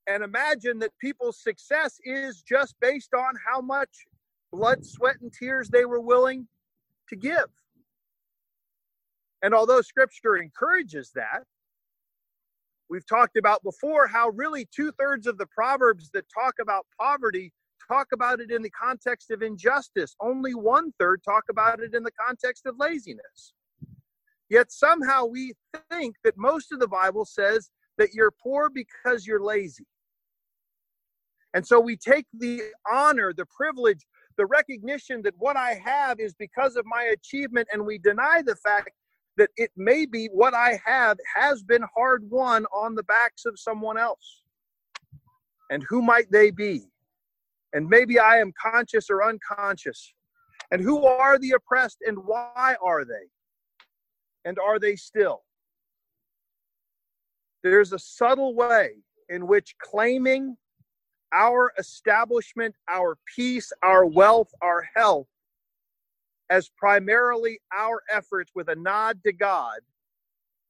and 0.07 0.23
imagine 0.23 0.79
that 0.79 0.93
people's 1.01 1.43
success 1.43 1.99
is 2.05 2.43
just 2.43 2.75
based 2.81 3.13
on 3.15 3.35
how 3.47 3.61
much 3.61 4.07
blood, 4.53 4.85
sweat, 4.85 5.17
and 5.21 5.33
tears 5.33 5.69
they 5.69 5.85
were 5.85 6.01
willing 6.01 6.47
to 7.09 7.17
give. 7.17 7.49
And 9.43 9.55
although 9.55 9.83
scripture 9.83 10.37
encourages 10.37 11.11
that, 11.15 11.43
We've 12.89 13.07
talked 13.07 13.37
about 13.37 13.63
before 13.65 14.07
how 14.07 14.29
really 14.31 14.69
two 14.75 14.93
thirds 14.93 15.27
of 15.27 15.39
the 15.39 15.47
Proverbs 15.47 16.11
that 16.15 16.25
talk 16.33 16.55
about 16.61 16.87
poverty 16.99 17.53
talk 17.89 18.09
about 18.13 18.41
it 18.41 18.51
in 18.51 18.63
the 18.63 18.71
context 18.71 19.31
of 19.31 19.43
injustice. 19.43 20.15
Only 20.21 20.55
one 20.55 20.93
third 20.99 21.23
talk 21.25 21.45
about 21.51 21.81
it 21.81 21.95
in 21.95 22.03
the 22.03 22.13
context 22.13 22.67
of 22.67 22.77
laziness. 22.79 23.53
Yet 24.49 24.71
somehow 24.71 25.25
we 25.25 25.55
think 25.91 26.17
that 26.25 26.37
most 26.37 26.73
of 26.73 26.81
the 26.81 26.89
Bible 26.89 27.25
says 27.25 27.71
that 27.99 28.13
you're 28.13 28.33
poor 28.43 28.71
because 28.71 29.27
you're 29.27 29.43
lazy. 29.43 29.87
And 31.55 31.67
so 31.67 31.81
we 31.81 31.97
take 31.97 32.27
the 32.39 32.63
honor, 32.91 33.33
the 33.33 33.47
privilege, 33.47 34.07
the 34.37 34.47
recognition 34.47 35.23
that 35.23 35.35
what 35.39 35.57
I 35.57 35.81
have 35.85 36.21
is 36.21 36.35
because 36.35 36.77
of 36.77 36.85
my 36.85 37.05
achievement, 37.15 37.69
and 37.73 37.85
we 37.85 37.99
deny 37.99 38.43
the 38.45 38.57
fact 38.57 38.91
that 39.37 39.51
it 39.57 39.71
may 39.77 40.07
be 40.07 40.27
what 40.27 40.55
I 40.55 40.81
have 40.85 41.17
has 41.35 41.63
been 41.63 41.85
hard 41.95 42.23
won 42.31 42.67
on 42.75 42.95
the 42.95 43.03
backs 43.05 43.45
of 43.47 43.59
someone 43.59 43.99
else. 43.99 44.43
And 45.71 45.83
who 45.89 46.03
might 46.03 46.31
they 46.31 46.51
be? 46.51 46.85
And 47.73 47.89
maybe 47.89 48.19
I 48.19 48.39
am 48.39 48.53
conscious 48.61 49.11
or 49.11 49.25
unconscious. 49.25 50.13
And 50.71 50.81
who 50.81 51.05
are 51.05 51.39
the 51.39 51.53
oppressed 51.53 51.99
and 52.07 52.19
why 52.19 52.77
are 52.83 53.05
they? 53.05 53.29
And 54.47 54.59
are 54.59 54.79
they 54.79 54.97
still? 54.97 55.43
There's 57.63 57.93
a 57.93 57.99
subtle 57.99 58.55
way 58.55 58.93
in 59.29 59.47
which 59.47 59.75
claiming 59.83 60.57
our 61.35 61.73
establishment, 61.79 62.77
our 62.89 63.19
peace, 63.35 63.73
our 63.83 64.07
wealth, 64.07 64.53
our 64.63 64.89
health 64.95 65.27
as 66.49 66.71
primarily 66.79 67.59
our 67.77 68.03
efforts 68.09 68.53
with 68.55 68.69
a 68.69 68.77
nod 68.77 69.19
to 69.25 69.33
God 69.33 69.81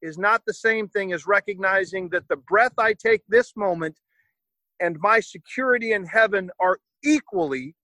is 0.01 0.17
not 0.17 0.43
the 0.47 0.55
same 0.55 0.89
thing 0.89 1.13
as 1.13 1.27
recognizing 1.27 2.09
that 2.09 2.27
the 2.29 2.37
breath 2.37 2.79
I 2.79 2.95
take 2.95 3.23
this 3.29 3.55
moment 3.57 3.99
and 4.81 4.99
my 5.01 5.21
security 5.21 5.93
in 5.93 6.07
heaven 6.07 6.51
are 6.61 6.79
equally 7.05 7.75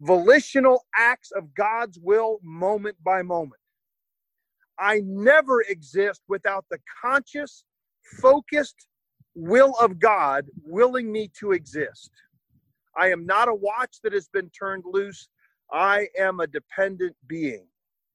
volitional 0.00 0.84
acts 0.96 1.30
of 1.32 1.54
God's 1.54 1.98
will 1.98 2.38
moment 2.42 2.96
by 3.02 3.22
moment. 3.22 3.60
I 4.80 5.02
never 5.04 5.62
exist 5.62 6.22
without 6.28 6.64
the 6.70 6.78
conscious, 7.02 7.64
focused 8.20 8.86
will 9.34 9.74
of 9.80 9.98
God 9.98 10.46
willing 10.64 11.12
me 11.12 11.30
to 11.38 11.52
exist. 11.52 12.10
I 12.96 13.10
am 13.10 13.26
not 13.26 13.48
a 13.48 13.54
watch 13.54 13.98
that 14.02 14.12
has 14.12 14.28
been 14.28 14.50
turned 14.50 14.84
loose 14.86 15.28
I 15.72 16.08
am 16.18 16.40
a 16.40 16.46
dependent 16.46 17.16
being, 17.28 17.66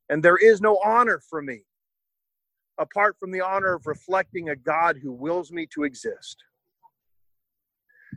and 0.10 0.21
there 0.21 0.38
is 0.38 0.60
no 0.60 0.80
honor 0.84 1.21
for 1.30 1.41
me 1.41 1.63
apart 2.78 3.15
from 3.19 3.32
the 3.32 3.41
honor 3.41 3.75
of 3.75 3.88
reflecting 3.88 4.49
a 4.49 4.56
God 4.56 4.97
who 5.01 5.12
wills 5.13 5.51
me 5.51 5.65
to 5.73 5.84
exist. 5.84 6.43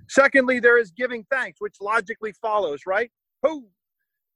Secondly, 0.08 0.58
there 0.58 0.78
is 0.78 0.90
giving 0.90 1.24
thanks, 1.30 1.60
which 1.60 1.76
logically 1.80 2.32
follows, 2.32 2.80
right? 2.86 3.10
Who 3.42 3.68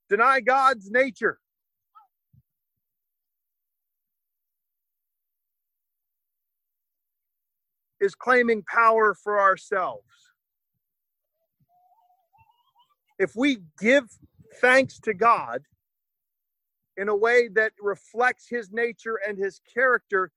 deny 0.09 0.41
God's 0.41 0.91
nature? 0.91 1.39
Is 8.03 8.17
claiming 8.17 8.65
power 8.65 9.15
for 9.15 9.41
ourselves. 9.41 10.03
If 13.21 13.37
we 13.37 13.59
give 13.81 14.05
thanks 14.61 14.99
to 15.05 15.15
God 15.15 15.63
in 16.97 17.09
a 17.09 17.15
way 17.15 17.49
that 17.55 17.73
reflects 17.81 18.49
his 18.49 18.73
nature 18.73 19.21
and 19.27 19.39
his 19.39 19.61
character, 19.73 20.33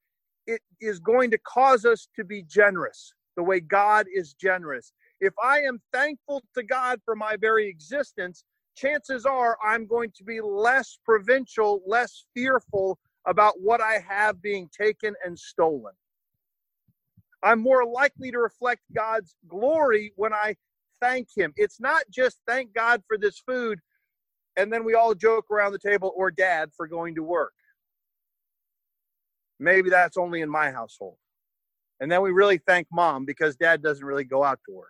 it 0.45 0.61
is 0.79 0.99
going 0.99 1.31
to 1.31 1.39
cause 1.39 1.85
us 1.85 2.07
to 2.15 2.23
be 2.23 2.43
generous 2.43 3.13
the 3.35 3.41
way 3.43 3.59
God 3.59 4.05
is 4.13 4.35
generous. 4.35 4.93
If 5.19 5.33
I 5.43 5.61
am 5.61 5.81
thankful 5.91 6.43
to 6.55 6.61
God 6.61 7.01
for 7.03 7.15
my 7.15 7.35
very 7.35 7.67
existence, 7.67 8.43
chances 8.77 9.25
are 9.25 9.57
I'm 9.65 9.87
going 9.87 10.11
to 10.17 10.23
be 10.23 10.39
less 10.39 10.99
provincial, 11.03 11.81
less 11.87 12.25
fearful 12.35 12.99
about 13.25 13.55
what 13.59 13.81
I 13.81 14.03
have 14.07 14.39
being 14.39 14.69
taken 14.79 15.15
and 15.25 15.37
stolen. 15.37 15.93
I'm 17.45 17.61
more 17.61 17.85
likely 17.85 18.31
to 18.31 18.39
reflect 18.39 18.81
God's 18.93 19.35
glory 19.47 20.11
when 20.15 20.33
I 20.33 20.55
thank 20.99 21.27
Him. 21.37 21.53
It's 21.55 21.79
not 21.79 22.03
just 22.09 22.39
thank 22.47 22.73
God 22.73 23.03
for 23.07 23.19
this 23.19 23.39
food, 23.39 23.79
and 24.57 24.73
then 24.73 24.83
we 24.83 24.95
all 24.95 25.13
joke 25.13 25.51
around 25.51 25.71
the 25.73 25.79
table 25.79 26.11
or 26.15 26.31
dad 26.31 26.71
for 26.75 26.87
going 26.87 27.15
to 27.15 27.23
work. 27.23 27.53
Maybe 29.59 29.91
that's 29.91 30.17
only 30.17 30.41
in 30.41 30.49
my 30.49 30.71
household. 30.71 31.17
And 31.99 32.11
then 32.11 32.21
we 32.23 32.31
really 32.31 32.57
thank 32.57 32.87
mom 32.91 33.25
because 33.25 33.55
dad 33.55 33.83
doesn't 33.83 34.05
really 34.05 34.23
go 34.25 34.43
out 34.43 34.59
to 34.67 34.75
work. 34.75 34.89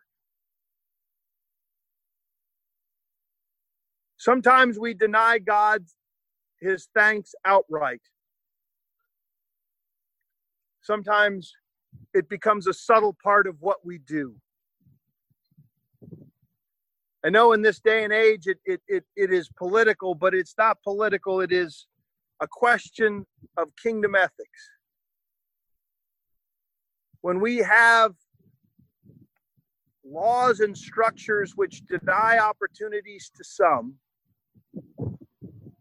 Sometimes 4.18 4.80
we 4.80 4.94
deny 4.94 5.40
God 5.40 5.84
his 6.62 6.88
thanks 6.96 7.36
outright. 7.44 8.02
Sometimes 10.82 11.54
it 12.14 12.30
becomes 12.30 12.68
a 12.68 12.74
subtle 12.74 13.16
part 13.24 13.48
of 13.48 13.62
what 13.62 13.86
we 13.86 13.98
do. 14.00 14.36
I 17.26 17.30
know 17.30 17.54
in 17.54 17.62
this 17.64 17.80
day 17.80 18.04
and 18.04 18.14
age 18.14 18.46
it, 18.46 18.60
it, 18.66 18.82
it, 18.88 19.04
it 19.16 19.34
is 19.34 19.50
political, 19.58 20.14
but 20.14 20.36
it's 20.36 20.54
not 20.58 20.82
political. 20.84 21.42
It 21.42 21.52
is 21.52 21.88
a 22.40 22.48
question 22.48 23.26
of 23.58 23.70
kingdom 23.82 24.14
ethics. 24.16 24.70
When 27.22 27.40
we 27.40 27.58
have 27.58 28.14
laws 30.06 30.60
and 30.60 30.78
structures 30.78 31.54
which 31.56 31.84
deny 31.86 32.38
opportunities 32.38 33.32
to 33.36 33.44
some 33.44 33.96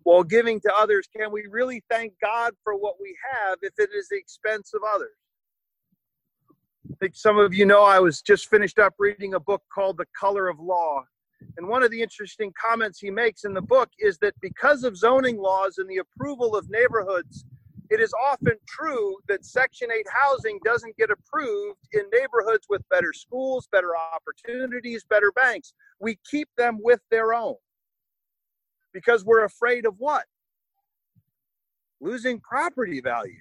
while 0.05 0.25
giving 0.25 0.61
to 0.61 0.73
others, 0.75 1.07
can 1.15 1.31
we 1.31 1.47
really 1.51 1.83
thank 1.91 2.15
God 2.23 2.55
for 2.63 2.75
what 2.75 2.95
we 3.01 3.15
have 3.33 3.59
if 3.61 3.75
it 3.79 3.91
is 3.95 4.09
the 4.09 4.17
expense 4.17 4.73
of 4.75 4.81
others? 4.95 5.17
I 6.91 6.97
think 7.01 7.17
some 7.17 7.39
of 7.39 7.55
you 7.55 7.67
know 7.67 7.83
I 7.83 7.99
was 7.99 8.21
just 8.21 8.49
finished 8.49 8.79
up 8.79 8.95
reading 8.99 9.35
a 9.35 9.41
book 9.41 9.63
called 9.73 9.97
The 9.97 10.07
Color 10.19 10.49
of 10.49 10.61
Law. 10.61 11.05
And 11.57 11.69
one 11.69 11.83
of 11.83 11.91
the 11.91 12.01
interesting 12.01 12.53
comments 12.61 12.99
he 12.99 13.11
makes 13.11 13.45
in 13.45 13.55
the 13.55 13.63
book 13.63 13.91
is 13.99 14.19
that 14.19 14.35
because 14.41 14.85
of 14.85 14.97
zoning 14.97 15.39
laws 15.39 15.79
and 15.79 15.89
the 15.89 15.99
approval 15.99 16.57
of 16.57 16.69
neighborhoods, 16.71 17.45
it 17.91 18.01
is 18.01 18.13
often 18.27 18.55
true 18.67 19.17
that 19.29 19.45
Section 19.45 19.89
8 19.93 20.07
housing 20.09 20.59
doesn't 20.65 20.97
get 20.97 21.11
approved 21.11 21.79
in 21.93 22.03
neighborhoods 22.13 22.67
with 22.69 22.83
better 22.91 23.13
schools, 23.13 23.69
better 23.71 23.93
opportunities, 23.97 25.05
better 25.05 25.33
banks. 25.33 25.75
We 26.01 26.19
keep 26.31 26.49
them 26.57 26.79
with 26.83 27.01
their 27.11 27.35
own 27.35 27.57
because 28.93 29.25
we're 29.25 29.45
afraid 29.45 29.87
of 29.87 29.95
what? 29.99 30.25
Losing 32.01 32.41
property 32.41 33.01
value. 33.01 33.41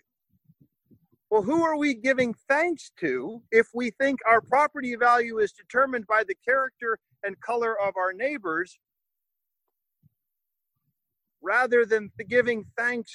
Well, 1.34 1.42
who 1.42 1.64
are 1.64 1.76
we 1.76 1.96
giving 1.96 2.36
thanks 2.48 2.92
to 3.00 3.42
if 3.52 3.66
we 3.74 3.90
think 4.00 4.20
our 4.28 4.40
property 4.40 4.96
value 4.96 5.40
is 5.40 5.52
determined 5.52 6.06
by 6.06 6.24
the 6.24 6.36
character 6.48 7.00
and 7.24 7.36
color 7.42 7.76
of 7.82 7.96
our 7.98 8.14
neighbors 8.14 8.78
rather 11.42 11.88
than 11.88 12.12
giving 12.30 12.66
thanks 12.78 13.10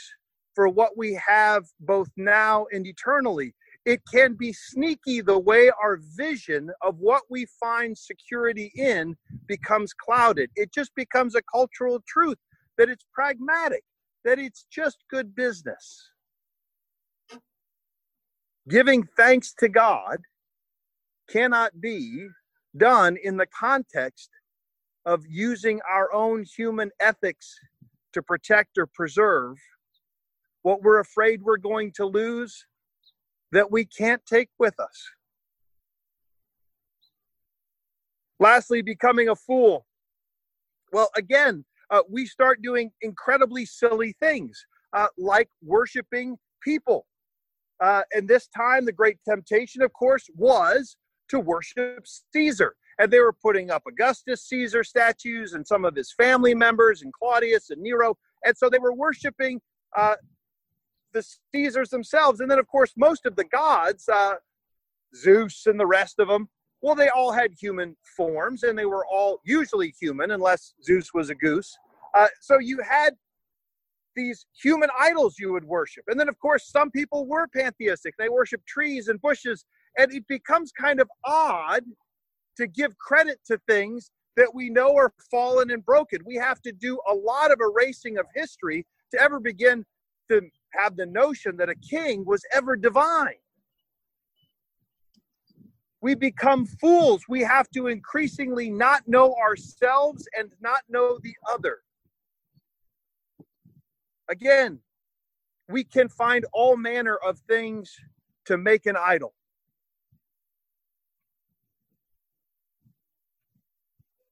for 0.56 0.68
what 0.68 0.96
we 0.96 1.14
have 1.24 1.62
both 1.78 2.08
now 2.16 2.66
and 2.72 2.88
eternally? 2.88 3.54
It 3.84 4.00
can 4.12 4.34
be 4.34 4.52
sneaky 4.52 5.20
the 5.20 5.38
way 5.38 5.70
our 5.80 6.00
vision 6.16 6.72
of 6.82 6.98
what 6.98 7.22
we 7.30 7.46
find 7.60 7.96
security 7.96 8.72
in 8.74 9.16
becomes 9.46 9.92
clouded. 9.92 10.50
It 10.56 10.72
just 10.72 10.92
becomes 10.96 11.36
a 11.36 11.42
cultural 11.42 12.02
truth 12.08 12.38
that 12.78 12.88
it's 12.88 13.04
pragmatic, 13.12 13.84
that 14.24 14.40
it's 14.40 14.66
just 14.72 15.04
good 15.08 15.36
business 15.36 16.10
giving 18.68 19.06
thanks 19.16 19.54
to 19.54 19.68
God 19.68 20.18
cannot 21.28 21.80
be 21.80 22.28
done 22.76 23.16
in 23.22 23.36
the 23.36 23.46
context 23.46 24.30
of 25.06 25.24
using 25.26 25.80
our 25.90 26.12
own 26.12 26.44
human 26.44 26.90
ethics 27.00 27.58
to 28.12 28.22
protect 28.22 28.76
or 28.76 28.86
preserve 28.86 29.56
what 30.62 30.82
we're 30.82 31.00
afraid 31.00 31.42
we're 31.42 31.56
going 31.56 31.92
to 31.96 32.04
lose 32.04 32.66
that 33.52 33.70
we 33.70 33.84
can't 33.84 34.24
take 34.26 34.50
with 34.58 34.78
us. 34.78 35.10
Lastly, 38.38 38.82
becoming 38.82 39.30
a 39.30 39.34
fool. 39.34 39.86
Well, 40.92 41.10
again, 41.16 41.64
uh, 41.90 42.02
we 42.08 42.26
start 42.26 42.60
doing 42.62 42.90
incredibly 43.00 43.64
silly 43.64 44.14
things 44.20 44.62
uh, 44.92 45.08
like 45.16 45.48
worshiping 45.62 46.36
people 46.62 47.06
uh, 47.80 48.02
and 48.12 48.28
this 48.28 48.48
time, 48.48 48.84
the 48.84 48.92
great 48.92 49.18
temptation, 49.28 49.82
of 49.82 49.92
course, 49.92 50.28
was 50.36 50.96
to 51.30 51.40
worship 51.40 52.06
Caesar. 52.32 52.74
And 52.98 53.10
they 53.10 53.20
were 53.20 53.32
putting 53.32 53.70
up 53.70 53.82
Augustus 53.86 54.48
Caesar 54.48 54.82
statues 54.82 55.52
and 55.52 55.66
some 55.66 55.84
of 55.84 55.94
his 55.94 56.12
family 56.12 56.54
members, 56.54 57.02
and 57.02 57.12
Claudius 57.12 57.70
and 57.70 57.80
Nero. 57.80 58.16
And 58.44 58.56
so 58.56 58.68
they 58.68 58.78
were 58.78 58.94
worshiping 58.94 59.60
uh, 59.96 60.16
the 61.12 61.24
Caesars 61.54 61.90
themselves. 61.90 62.40
And 62.40 62.50
then, 62.50 62.58
of 62.58 62.66
course, 62.66 62.92
most 62.96 63.24
of 63.26 63.36
the 63.36 63.44
gods, 63.44 64.08
uh, 64.08 64.34
Zeus 65.14 65.66
and 65.66 65.78
the 65.78 65.86
rest 65.86 66.18
of 66.18 66.28
them, 66.28 66.48
well, 66.80 66.94
they 66.94 67.08
all 67.08 67.32
had 67.32 67.52
human 67.58 67.96
forms 68.16 68.62
and 68.62 68.78
they 68.78 68.86
were 68.86 69.06
all 69.06 69.40
usually 69.44 69.94
human, 70.00 70.30
unless 70.32 70.74
Zeus 70.84 71.12
was 71.12 71.30
a 71.30 71.34
goose. 71.34 71.76
Uh, 72.14 72.28
so 72.40 72.58
you 72.58 72.80
had 72.88 73.14
these 74.18 74.46
human 74.60 74.90
idols 74.98 75.38
you 75.38 75.52
would 75.52 75.64
worship. 75.64 76.02
And 76.08 76.18
then, 76.18 76.28
of 76.28 76.38
course, 76.40 76.68
some 76.68 76.90
people 76.90 77.24
were 77.24 77.46
pantheistic. 77.46 78.14
They 78.18 78.28
worship 78.28 78.66
trees 78.66 79.06
and 79.06 79.20
bushes. 79.22 79.64
And 79.96 80.12
it 80.12 80.26
becomes 80.26 80.72
kind 80.72 81.00
of 81.00 81.08
odd 81.24 81.84
to 82.56 82.66
give 82.66 82.98
credit 82.98 83.38
to 83.46 83.60
things 83.68 84.10
that 84.36 84.52
we 84.52 84.70
know 84.70 84.96
are 84.96 85.12
fallen 85.30 85.70
and 85.70 85.84
broken. 85.84 86.18
We 86.26 86.34
have 86.34 86.60
to 86.62 86.72
do 86.72 86.98
a 87.08 87.14
lot 87.14 87.52
of 87.52 87.60
erasing 87.60 88.18
of 88.18 88.26
history 88.34 88.84
to 89.12 89.20
ever 89.20 89.38
begin 89.38 89.84
to 90.30 90.42
have 90.74 90.96
the 90.96 91.06
notion 91.06 91.56
that 91.56 91.68
a 91.68 91.76
king 91.76 92.24
was 92.26 92.42
ever 92.52 92.76
divine. 92.76 93.40
We 96.00 96.14
become 96.14 96.66
fools. 96.66 97.22
We 97.28 97.42
have 97.42 97.68
to 97.70 97.86
increasingly 97.86 98.68
not 98.70 99.02
know 99.06 99.34
ourselves 99.34 100.28
and 100.36 100.50
not 100.60 100.82
know 100.88 101.18
the 101.22 101.34
other. 101.52 101.78
Again, 104.28 104.80
we 105.68 105.84
can 105.84 106.08
find 106.08 106.44
all 106.52 106.76
manner 106.76 107.16
of 107.16 107.38
things 107.40 107.94
to 108.46 108.56
make 108.56 108.86
an 108.86 108.96
idol. 108.96 109.34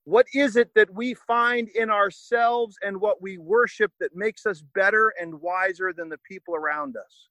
What 0.04 0.26
is 0.32 0.54
it 0.54 0.72
that 0.74 0.94
we 0.94 1.14
find 1.14 1.68
in 1.68 1.90
ourselves 1.90 2.76
and 2.82 3.00
what 3.00 3.20
we 3.20 3.38
worship 3.38 3.92
that 3.98 4.14
makes 4.14 4.46
us 4.46 4.62
better 4.74 5.12
and 5.20 5.40
wiser 5.40 5.92
than 5.92 6.08
the 6.08 6.18
people 6.18 6.54
around 6.54 6.96
us? 6.96 7.28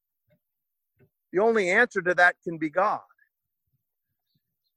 The 1.31 1.39
only 1.39 1.69
answer 1.69 2.01
to 2.01 2.13
that 2.15 2.35
can 2.43 2.57
be 2.57 2.69
God. 2.69 2.99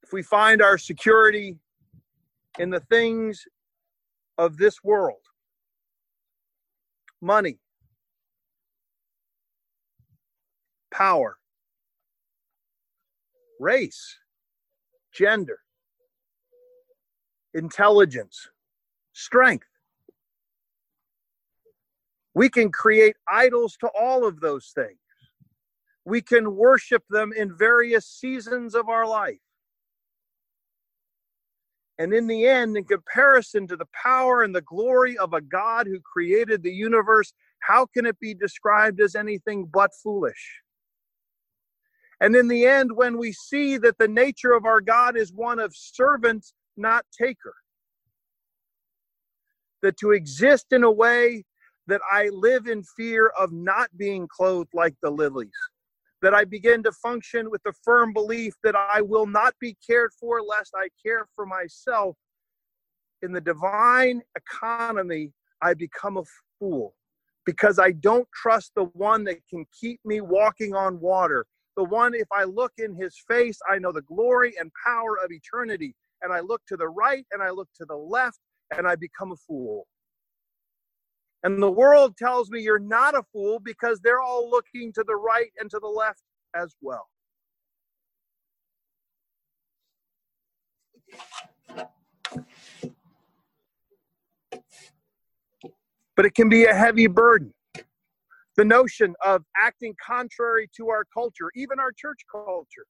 If 0.01 0.13
we 0.13 0.23
find 0.23 0.61
our 0.61 0.77
security 0.77 1.57
in 2.57 2.69
the 2.69 2.79
things 2.79 3.43
of 4.37 4.57
this 4.57 4.83
world, 4.83 5.21
money, 7.21 7.59
power, 10.99 11.37
race, 13.57 14.17
gender, 15.13 15.59
intelligence, 17.53 18.49
strength. 19.13 19.65
We 22.33 22.49
can 22.49 22.69
create 22.69 23.15
idols 23.31 23.77
to 23.77 23.87
all 23.97 24.27
of 24.27 24.41
those 24.41 24.73
things. 24.75 24.99
We 26.03 26.21
can 26.21 26.57
worship 26.57 27.03
them 27.09 27.31
in 27.31 27.57
various 27.57 28.05
seasons 28.05 28.75
of 28.75 28.89
our 28.89 29.07
life. 29.07 29.39
And 31.97 32.13
in 32.13 32.27
the 32.27 32.45
end, 32.45 32.75
in 32.75 32.83
comparison 32.83 33.67
to 33.67 33.77
the 33.77 33.87
power 33.93 34.43
and 34.43 34.53
the 34.53 34.61
glory 34.61 35.17
of 35.17 35.33
a 35.33 35.41
God 35.41 35.87
who 35.87 36.01
created 36.01 36.61
the 36.61 36.73
universe, 36.73 37.31
how 37.59 37.85
can 37.85 38.05
it 38.05 38.19
be 38.19 38.33
described 38.33 38.99
as 38.99 39.15
anything 39.15 39.65
but 39.65 39.91
foolish? 40.03 40.61
And 42.21 42.35
in 42.35 42.47
the 42.47 42.65
end, 42.65 42.91
when 42.95 43.17
we 43.17 43.31
see 43.31 43.77
that 43.77 43.97
the 43.97 44.07
nature 44.07 44.51
of 44.51 44.65
our 44.65 44.81
God 44.81 45.15
is 45.17 45.31
one 45.33 45.59
of 45.59 45.73
servant, 45.75 46.45
not 46.75 47.05
taker, 47.17 47.53
that 49.81 49.97
to 49.97 50.11
exist 50.11 50.67
in 50.71 50.83
a 50.83 50.91
way 50.91 51.43
that 51.87 52.01
I 52.11 52.29
live 52.29 52.67
in 52.67 52.83
fear 52.83 53.27
of 53.37 53.51
not 53.51 53.89
being 53.97 54.27
clothed 54.27 54.73
like 54.73 54.95
the 55.01 55.09
lilies, 55.09 55.49
that 56.21 56.33
I 56.33 56.43
begin 56.43 56.83
to 56.83 56.91
function 56.91 57.49
with 57.49 57.63
the 57.63 57.73
firm 57.83 58.13
belief 58.13 58.53
that 58.63 58.75
I 58.75 59.01
will 59.01 59.25
not 59.25 59.53
be 59.59 59.77
cared 59.87 60.11
for 60.19 60.41
lest 60.41 60.73
I 60.75 60.89
care 61.03 61.27
for 61.35 61.45
myself. 61.45 62.15
In 63.21 63.31
the 63.31 63.41
divine 63.41 64.21
economy, 64.35 65.31
I 65.61 65.73
become 65.73 66.17
a 66.17 66.23
fool 66.59 66.93
because 67.45 67.79
I 67.79 67.91
don't 67.93 68.27
trust 68.33 68.73
the 68.75 68.85
one 68.93 69.23
that 69.25 69.37
can 69.49 69.65
keep 69.79 69.99
me 70.05 70.21
walking 70.21 70.75
on 70.75 70.99
water, 70.99 71.45
the 71.79 71.85
one, 71.85 72.13
if 72.13 72.27
I 72.29 72.43
look 72.43 72.73
in 72.77 72.93
his 72.93 73.15
face, 73.25 73.57
I 73.71 73.79
know 73.79 73.93
the 73.93 74.01
glory 74.01 74.53
and 74.59 74.69
power 74.85 75.15
of 75.23 75.31
eternity. 75.31 75.95
And 76.21 76.33
I 76.33 76.41
look 76.41 76.61
to 76.67 76.75
the 76.75 76.89
right 76.89 77.25
and 77.31 77.41
I 77.41 77.51
look 77.51 77.69
to 77.77 77.85
the 77.85 77.95
left 77.95 78.37
and 78.75 78.85
I 78.85 78.97
become 78.97 79.31
a 79.31 79.37
fool. 79.37 79.87
And 81.43 81.63
the 81.63 81.71
world 81.71 82.17
tells 82.17 82.49
me 82.49 82.59
you're 82.59 82.79
not 82.79 83.15
a 83.15 83.23
fool 83.31 83.61
because 83.61 84.01
they're 84.01 84.19
all 84.19 84.49
looking 84.49 84.91
to 84.91 85.05
the 85.07 85.15
right 85.15 85.51
and 85.57 85.71
to 85.71 85.79
the 85.79 85.87
left 85.87 86.19
as 86.53 86.75
well. 86.81 87.07
But 96.17 96.25
it 96.25 96.35
can 96.35 96.49
be 96.49 96.65
a 96.65 96.73
heavy 96.73 97.07
burden. 97.07 97.53
The 98.59 98.65
notion 98.65 99.15
of 99.23 99.45
acting 99.55 99.95
contrary 100.05 100.69
to 100.75 100.89
our 100.89 101.05
culture, 101.13 101.49
even 101.55 101.79
our 101.79 101.93
church 101.93 102.25
culture, 102.29 102.85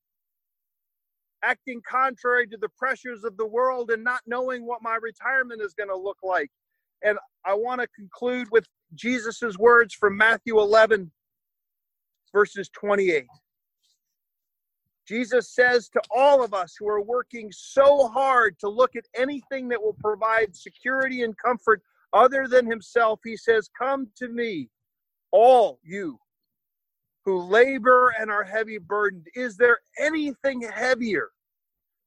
acting 1.43 1.79
contrary 1.87 2.47
to 2.47 2.57
the 2.57 2.69
pressures 2.69 3.23
of 3.23 3.37
the 3.37 3.45
world 3.45 3.91
and 3.91 4.03
not 4.03 4.21
knowing 4.25 4.65
what 4.65 4.81
my 4.81 4.97
retirement 4.99 5.61
is 5.61 5.75
going 5.75 5.89
to 5.89 5.95
look 5.95 6.17
like. 6.23 6.49
And 7.03 7.19
I 7.45 7.53
want 7.53 7.81
to 7.81 7.87
conclude 7.89 8.47
with 8.51 8.65
Jesus' 8.95 9.59
words 9.59 9.93
from 9.93 10.17
Matthew 10.17 10.57
11, 10.57 11.11
verses 12.33 12.67
28. 12.69 13.27
Jesus 15.07 15.53
says 15.53 15.87
to 15.89 16.01
all 16.09 16.43
of 16.43 16.55
us 16.55 16.73
who 16.79 16.89
are 16.89 17.03
working 17.03 17.51
so 17.51 18.07
hard 18.07 18.57
to 18.57 18.67
look 18.67 18.95
at 18.95 19.05
anything 19.15 19.67
that 19.69 19.79
will 19.79 19.97
provide 19.99 20.55
security 20.55 21.21
and 21.21 21.37
comfort 21.37 21.83
other 22.11 22.47
than 22.47 22.65
Himself, 22.65 23.19
He 23.23 23.37
says, 23.37 23.69
Come 23.77 24.07
to 24.15 24.29
me, 24.29 24.67
all 25.31 25.79
you 25.83 26.19
who 27.25 27.43
labor 27.43 28.13
and 28.19 28.31
are 28.31 28.43
heavy 28.43 28.77
burdened. 28.77 29.27
Is 29.35 29.57
there 29.57 29.79
anything 29.99 30.61
heavier 30.61 31.29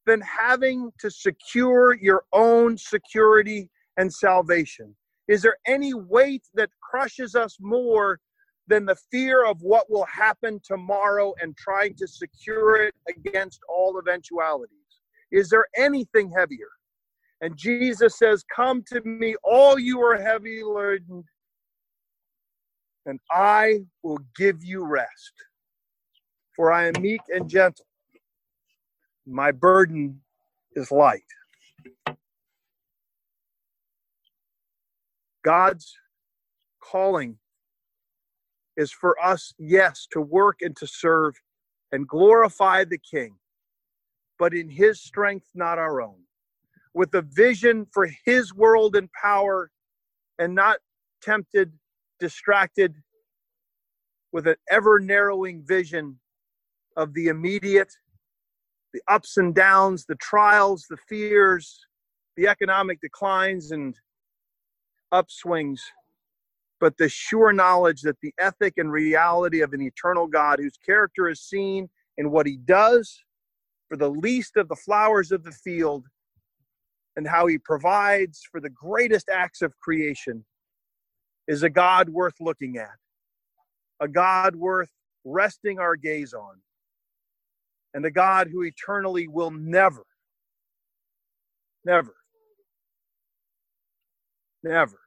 than 0.07 0.21
having 0.21 0.91
to 0.99 1.11
secure 1.11 1.95
your 1.95 2.25
own 2.33 2.77
security 2.77 3.71
and 3.97 4.13
salvation? 4.13 4.97
Is 5.29 5.43
there 5.43 5.57
any 5.67 5.95
weight 5.95 6.43
that 6.55 6.71
crushes 6.83 7.35
us 7.35 7.57
more 7.61 8.19
than 8.67 8.85
the 8.85 8.97
fear 9.11 9.45
of 9.45 9.61
what 9.61 9.91
will 9.91 10.07
happen 10.07 10.61
tomorrow 10.65 11.35
and 11.41 11.57
trying 11.57 11.95
to 11.97 12.07
secure 12.07 12.83
it 12.83 12.95
against 13.09 13.61
all 13.69 13.99
eventualities? 13.99 14.71
Is 15.31 15.49
there 15.49 15.67
anything 15.77 16.33
heavier? 16.37 16.69
And 17.41 17.57
Jesus 17.57 18.19
says, 18.19 18.45
Come 18.55 18.85
to 18.93 19.01
me, 19.03 19.35
all 19.43 19.79
you 19.79 20.01
are 20.01 20.21
heavy 20.21 20.63
laden, 20.63 21.25
and 23.07 23.21
I 23.31 23.81
will 24.03 24.19
give 24.37 24.63
you 24.63 24.85
rest. 24.87 25.33
For 26.57 26.73
I 26.73 26.87
am 26.89 26.95
meek 27.01 27.21
and 27.29 27.49
gentle. 27.49 27.87
My 29.27 29.53
burden 29.53 30.21
is 30.75 30.91
light. 30.91 31.23
God's 35.45 35.95
calling 36.83 37.39
is 38.77 38.93
for 38.93 39.17
us, 39.23 39.55
yes, 39.59 40.07
to 40.13 40.21
work 40.21 40.59
and 40.61 40.77
to 40.77 40.87
serve 40.87 41.35
and 41.91 42.09
glorify 42.09 42.85
the 42.85 42.99
King, 42.99 43.37
but 44.39 44.55
in 44.55 44.69
His 44.69 45.03
strength, 45.03 45.47
not 45.55 45.79
our 45.79 46.01
own. 46.01 46.21
With 46.95 47.15
a 47.15 47.23
vision 47.23 47.87
for 47.93 48.09
His 48.25 48.55
world 48.55 48.97
and 48.97 49.09
power, 49.13 49.71
and 50.39 50.55
not 50.55 50.79
tempted, 51.23 51.73
distracted 52.23 52.95
with 54.33 54.47
an 54.47 54.57
ever 54.71 55.01
narrowing 55.01 55.63
vision 55.67 56.21
of 56.97 57.13
the 57.15 57.29
immediate, 57.29 57.93
the 58.95 59.03
ups 59.09 59.37
and 59.39 59.55
downs, 59.55 60.07
the 60.07 60.15
trials, 60.17 60.87
the 60.89 60.97
fears, 61.09 61.81
the 62.37 62.47
economic 62.49 63.01
declines 63.01 63.73
and 63.73 63.97
upswings 65.13 65.81
but 66.83 66.97
the 66.97 67.09
sure 67.09 67.53
knowledge 67.53 68.03
that 68.03 68.19
the 68.23 68.35
ethic 68.41 68.75
and 68.77 68.91
reality 68.91 69.61
of 69.61 69.73
an 69.73 69.81
eternal 69.81 70.27
God 70.27 70.59
whose 70.59 70.77
character 70.85 71.29
is 71.29 71.41
seen 71.41 71.89
in 72.19 72.33
what 72.33 72.45
he 72.45 72.57
does 72.57 73.21
for 73.89 73.97
the 73.97 74.11
least 74.11 74.57
of 74.57 74.69
the 74.69 74.75
flowers 74.75 75.31
of 75.31 75.45
the 75.45 75.53
field 75.53 76.05
and 77.17 77.29
how 77.29 77.47
he 77.47 77.57
provides 77.57 78.41
for 78.51 78.61
the 78.61 78.71
greatest 78.71 79.29
acts 79.29 79.63
of 79.63 79.79
creation 79.79 80.45
is 81.49 81.63
a 81.63 81.71
God 81.71 82.09
worth 82.09 82.35
looking 82.41 82.79
at, 82.79 82.97
a 84.01 84.09
God 84.09 84.57
worth 84.57 84.91
resting 85.25 85.79
our 85.79 85.97
gaze 85.97 86.33
on, 86.35 86.61
and 87.95 88.05
a 88.05 88.11
God 88.11 88.49
who 88.51 88.63
eternally 88.63 89.29
will 89.29 89.51
never, 89.51 90.05
never, 91.85 92.15
never 94.63 94.99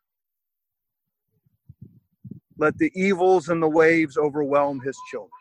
let 2.57 2.77
the 2.77 2.91
evils 2.95 3.49
and 3.49 3.61
the 3.61 3.67
waves 3.67 4.17
overwhelm 4.17 4.79
his 4.79 4.97
children. 5.09 5.31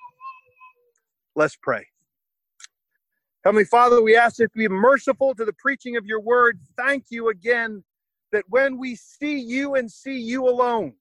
Let's 1.37 1.57
pray. 1.57 1.87
Heavenly 3.45 3.65
Father, 3.65 4.03
we 4.03 4.17
ask 4.17 4.37
that 4.37 4.51
you 4.55 4.69
be 4.69 4.75
merciful 4.75 5.35
to 5.35 5.45
the 5.45 5.53
preaching 5.53 5.97
of 5.97 6.07
your 6.07 6.21
word. 6.21 6.59
Thank 6.77 7.07
you 7.11 7.29
again 7.29 7.85
that 8.35 8.45
when 8.49 8.77
we 8.77 8.97
see 8.97 9.39
you 9.39 9.77
and 9.77 9.89
see 9.89 10.19
you 10.19 10.49
alone, 10.49 10.93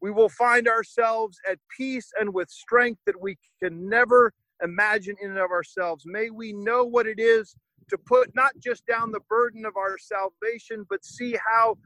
we 0.00 0.10
will 0.10 0.30
find 0.30 0.66
ourselves 0.66 1.38
at 1.46 1.58
peace 1.76 2.10
and 2.18 2.32
with 2.32 2.48
strength 2.48 3.02
that 3.04 3.20
we 3.20 3.36
can 3.62 3.90
never 3.90 4.32
imagine 4.64 5.16
in 5.20 5.30
and 5.32 5.38
of 5.38 5.50
ourselves. 5.50 6.04
May 6.06 6.30
we 6.30 6.54
know 6.54 6.82
what 6.82 7.06
it 7.06 7.20
is 7.20 7.54
to 7.90 7.98
put 7.98 8.34
not 8.34 8.52
just 8.58 8.86
down 8.86 9.12
the 9.12 9.20
burden 9.28 9.66
of 9.66 9.76
our 9.76 9.98
salvation, 9.98 10.86
but 10.88 11.04
see 11.04 11.36
how 11.46 11.76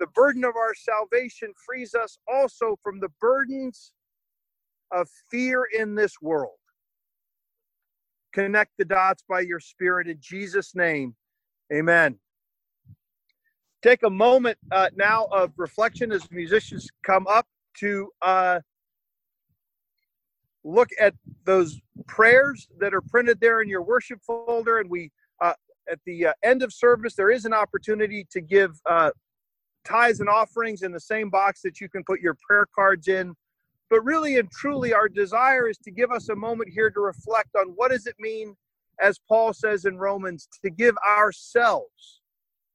the 0.00 0.06
burden 0.14 0.44
of 0.44 0.56
our 0.56 0.74
salvation 0.74 1.52
frees 1.66 1.94
us 1.94 2.18
also 2.26 2.78
from 2.82 3.00
the 3.00 3.10
burdens 3.20 3.92
of 4.92 5.10
fear 5.30 5.68
in 5.78 5.94
this 5.94 6.14
world. 6.22 6.56
Connect 8.32 8.70
the 8.78 8.86
dots 8.86 9.22
by 9.28 9.40
your 9.40 9.60
Spirit 9.60 10.08
in 10.08 10.16
Jesus' 10.20 10.74
name. 10.74 11.14
Amen. 11.70 12.18
Take 13.82 14.02
a 14.02 14.10
moment 14.10 14.58
uh, 14.72 14.88
now 14.96 15.26
of 15.26 15.52
reflection 15.56 16.10
as 16.10 16.28
musicians 16.30 16.88
come 17.04 17.26
up 17.28 17.46
to 17.78 18.10
uh, 18.22 18.60
look 20.64 20.88
at 21.00 21.14
those 21.44 21.80
prayers 22.06 22.66
that 22.80 22.92
are 22.92 23.00
printed 23.00 23.40
there 23.40 23.60
in 23.60 23.68
your 23.68 23.82
worship 23.82 24.20
folder. 24.26 24.78
And 24.78 24.90
we, 24.90 25.10
uh, 25.40 25.54
at 25.90 26.00
the 26.06 26.26
uh, 26.26 26.32
end 26.42 26.62
of 26.62 26.72
service, 26.72 27.14
there 27.14 27.30
is 27.30 27.44
an 27.44 27.52
opportunity 27.52 28.26
to 28.32 28.40
give 28.40 28.72
uh, 28.84 29.10
tithes 29.84 30.20
and 30.20 30.28
offerings 30.28 30.82
in 30.82 30.92
the 30.92 31.00
same 31.00 31.30
box 31.30 31.62
that 31.62 31.80
you 31.80 31.88
can 31.88 32.02
put 32.04 32.20
your 32.20 32.36
prayer 32.46 32.66
cards 32.74 33.08
in. 33.08 33.34
But 33.90 34.04
really 34.04 34.38
and 34.38 34.50
truly, 34.50 34.92
our 34.92 35.08
desire 35.08 35.68
is 35.68 35.78
to 35.78 35.90
give 35.90 36.10
us 36.10 36.28
a 36.28 36.36
moment 36.36 36.68
here 36.68 36.90
to 36.90 37.00
reflect 37.00 37.50
on 37.56 37.68
what 37.76 37.90
does 37.90 38.06
it 38.06 38.16
mean, 38.18 38.54
as 39.00 39.18
Paul 39.28 39.54
says 39.54 39.86
in 39.86 39.96
Romans, 39.96 40.48
to 40.62 40.70
give 40.70 40.96
ourselves 41.08 42.17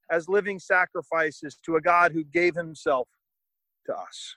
as 0.10 0.28
living 0.30 0.60
sacrifices 0.60 1.58
to 1.66 1.76
a 1.76 1.82
God 1.82 2.12
who 2.12 2.24
gave 2.24 2.56
himself 2.56 3.08
to 3.86 3.96
us. 3.96 4.36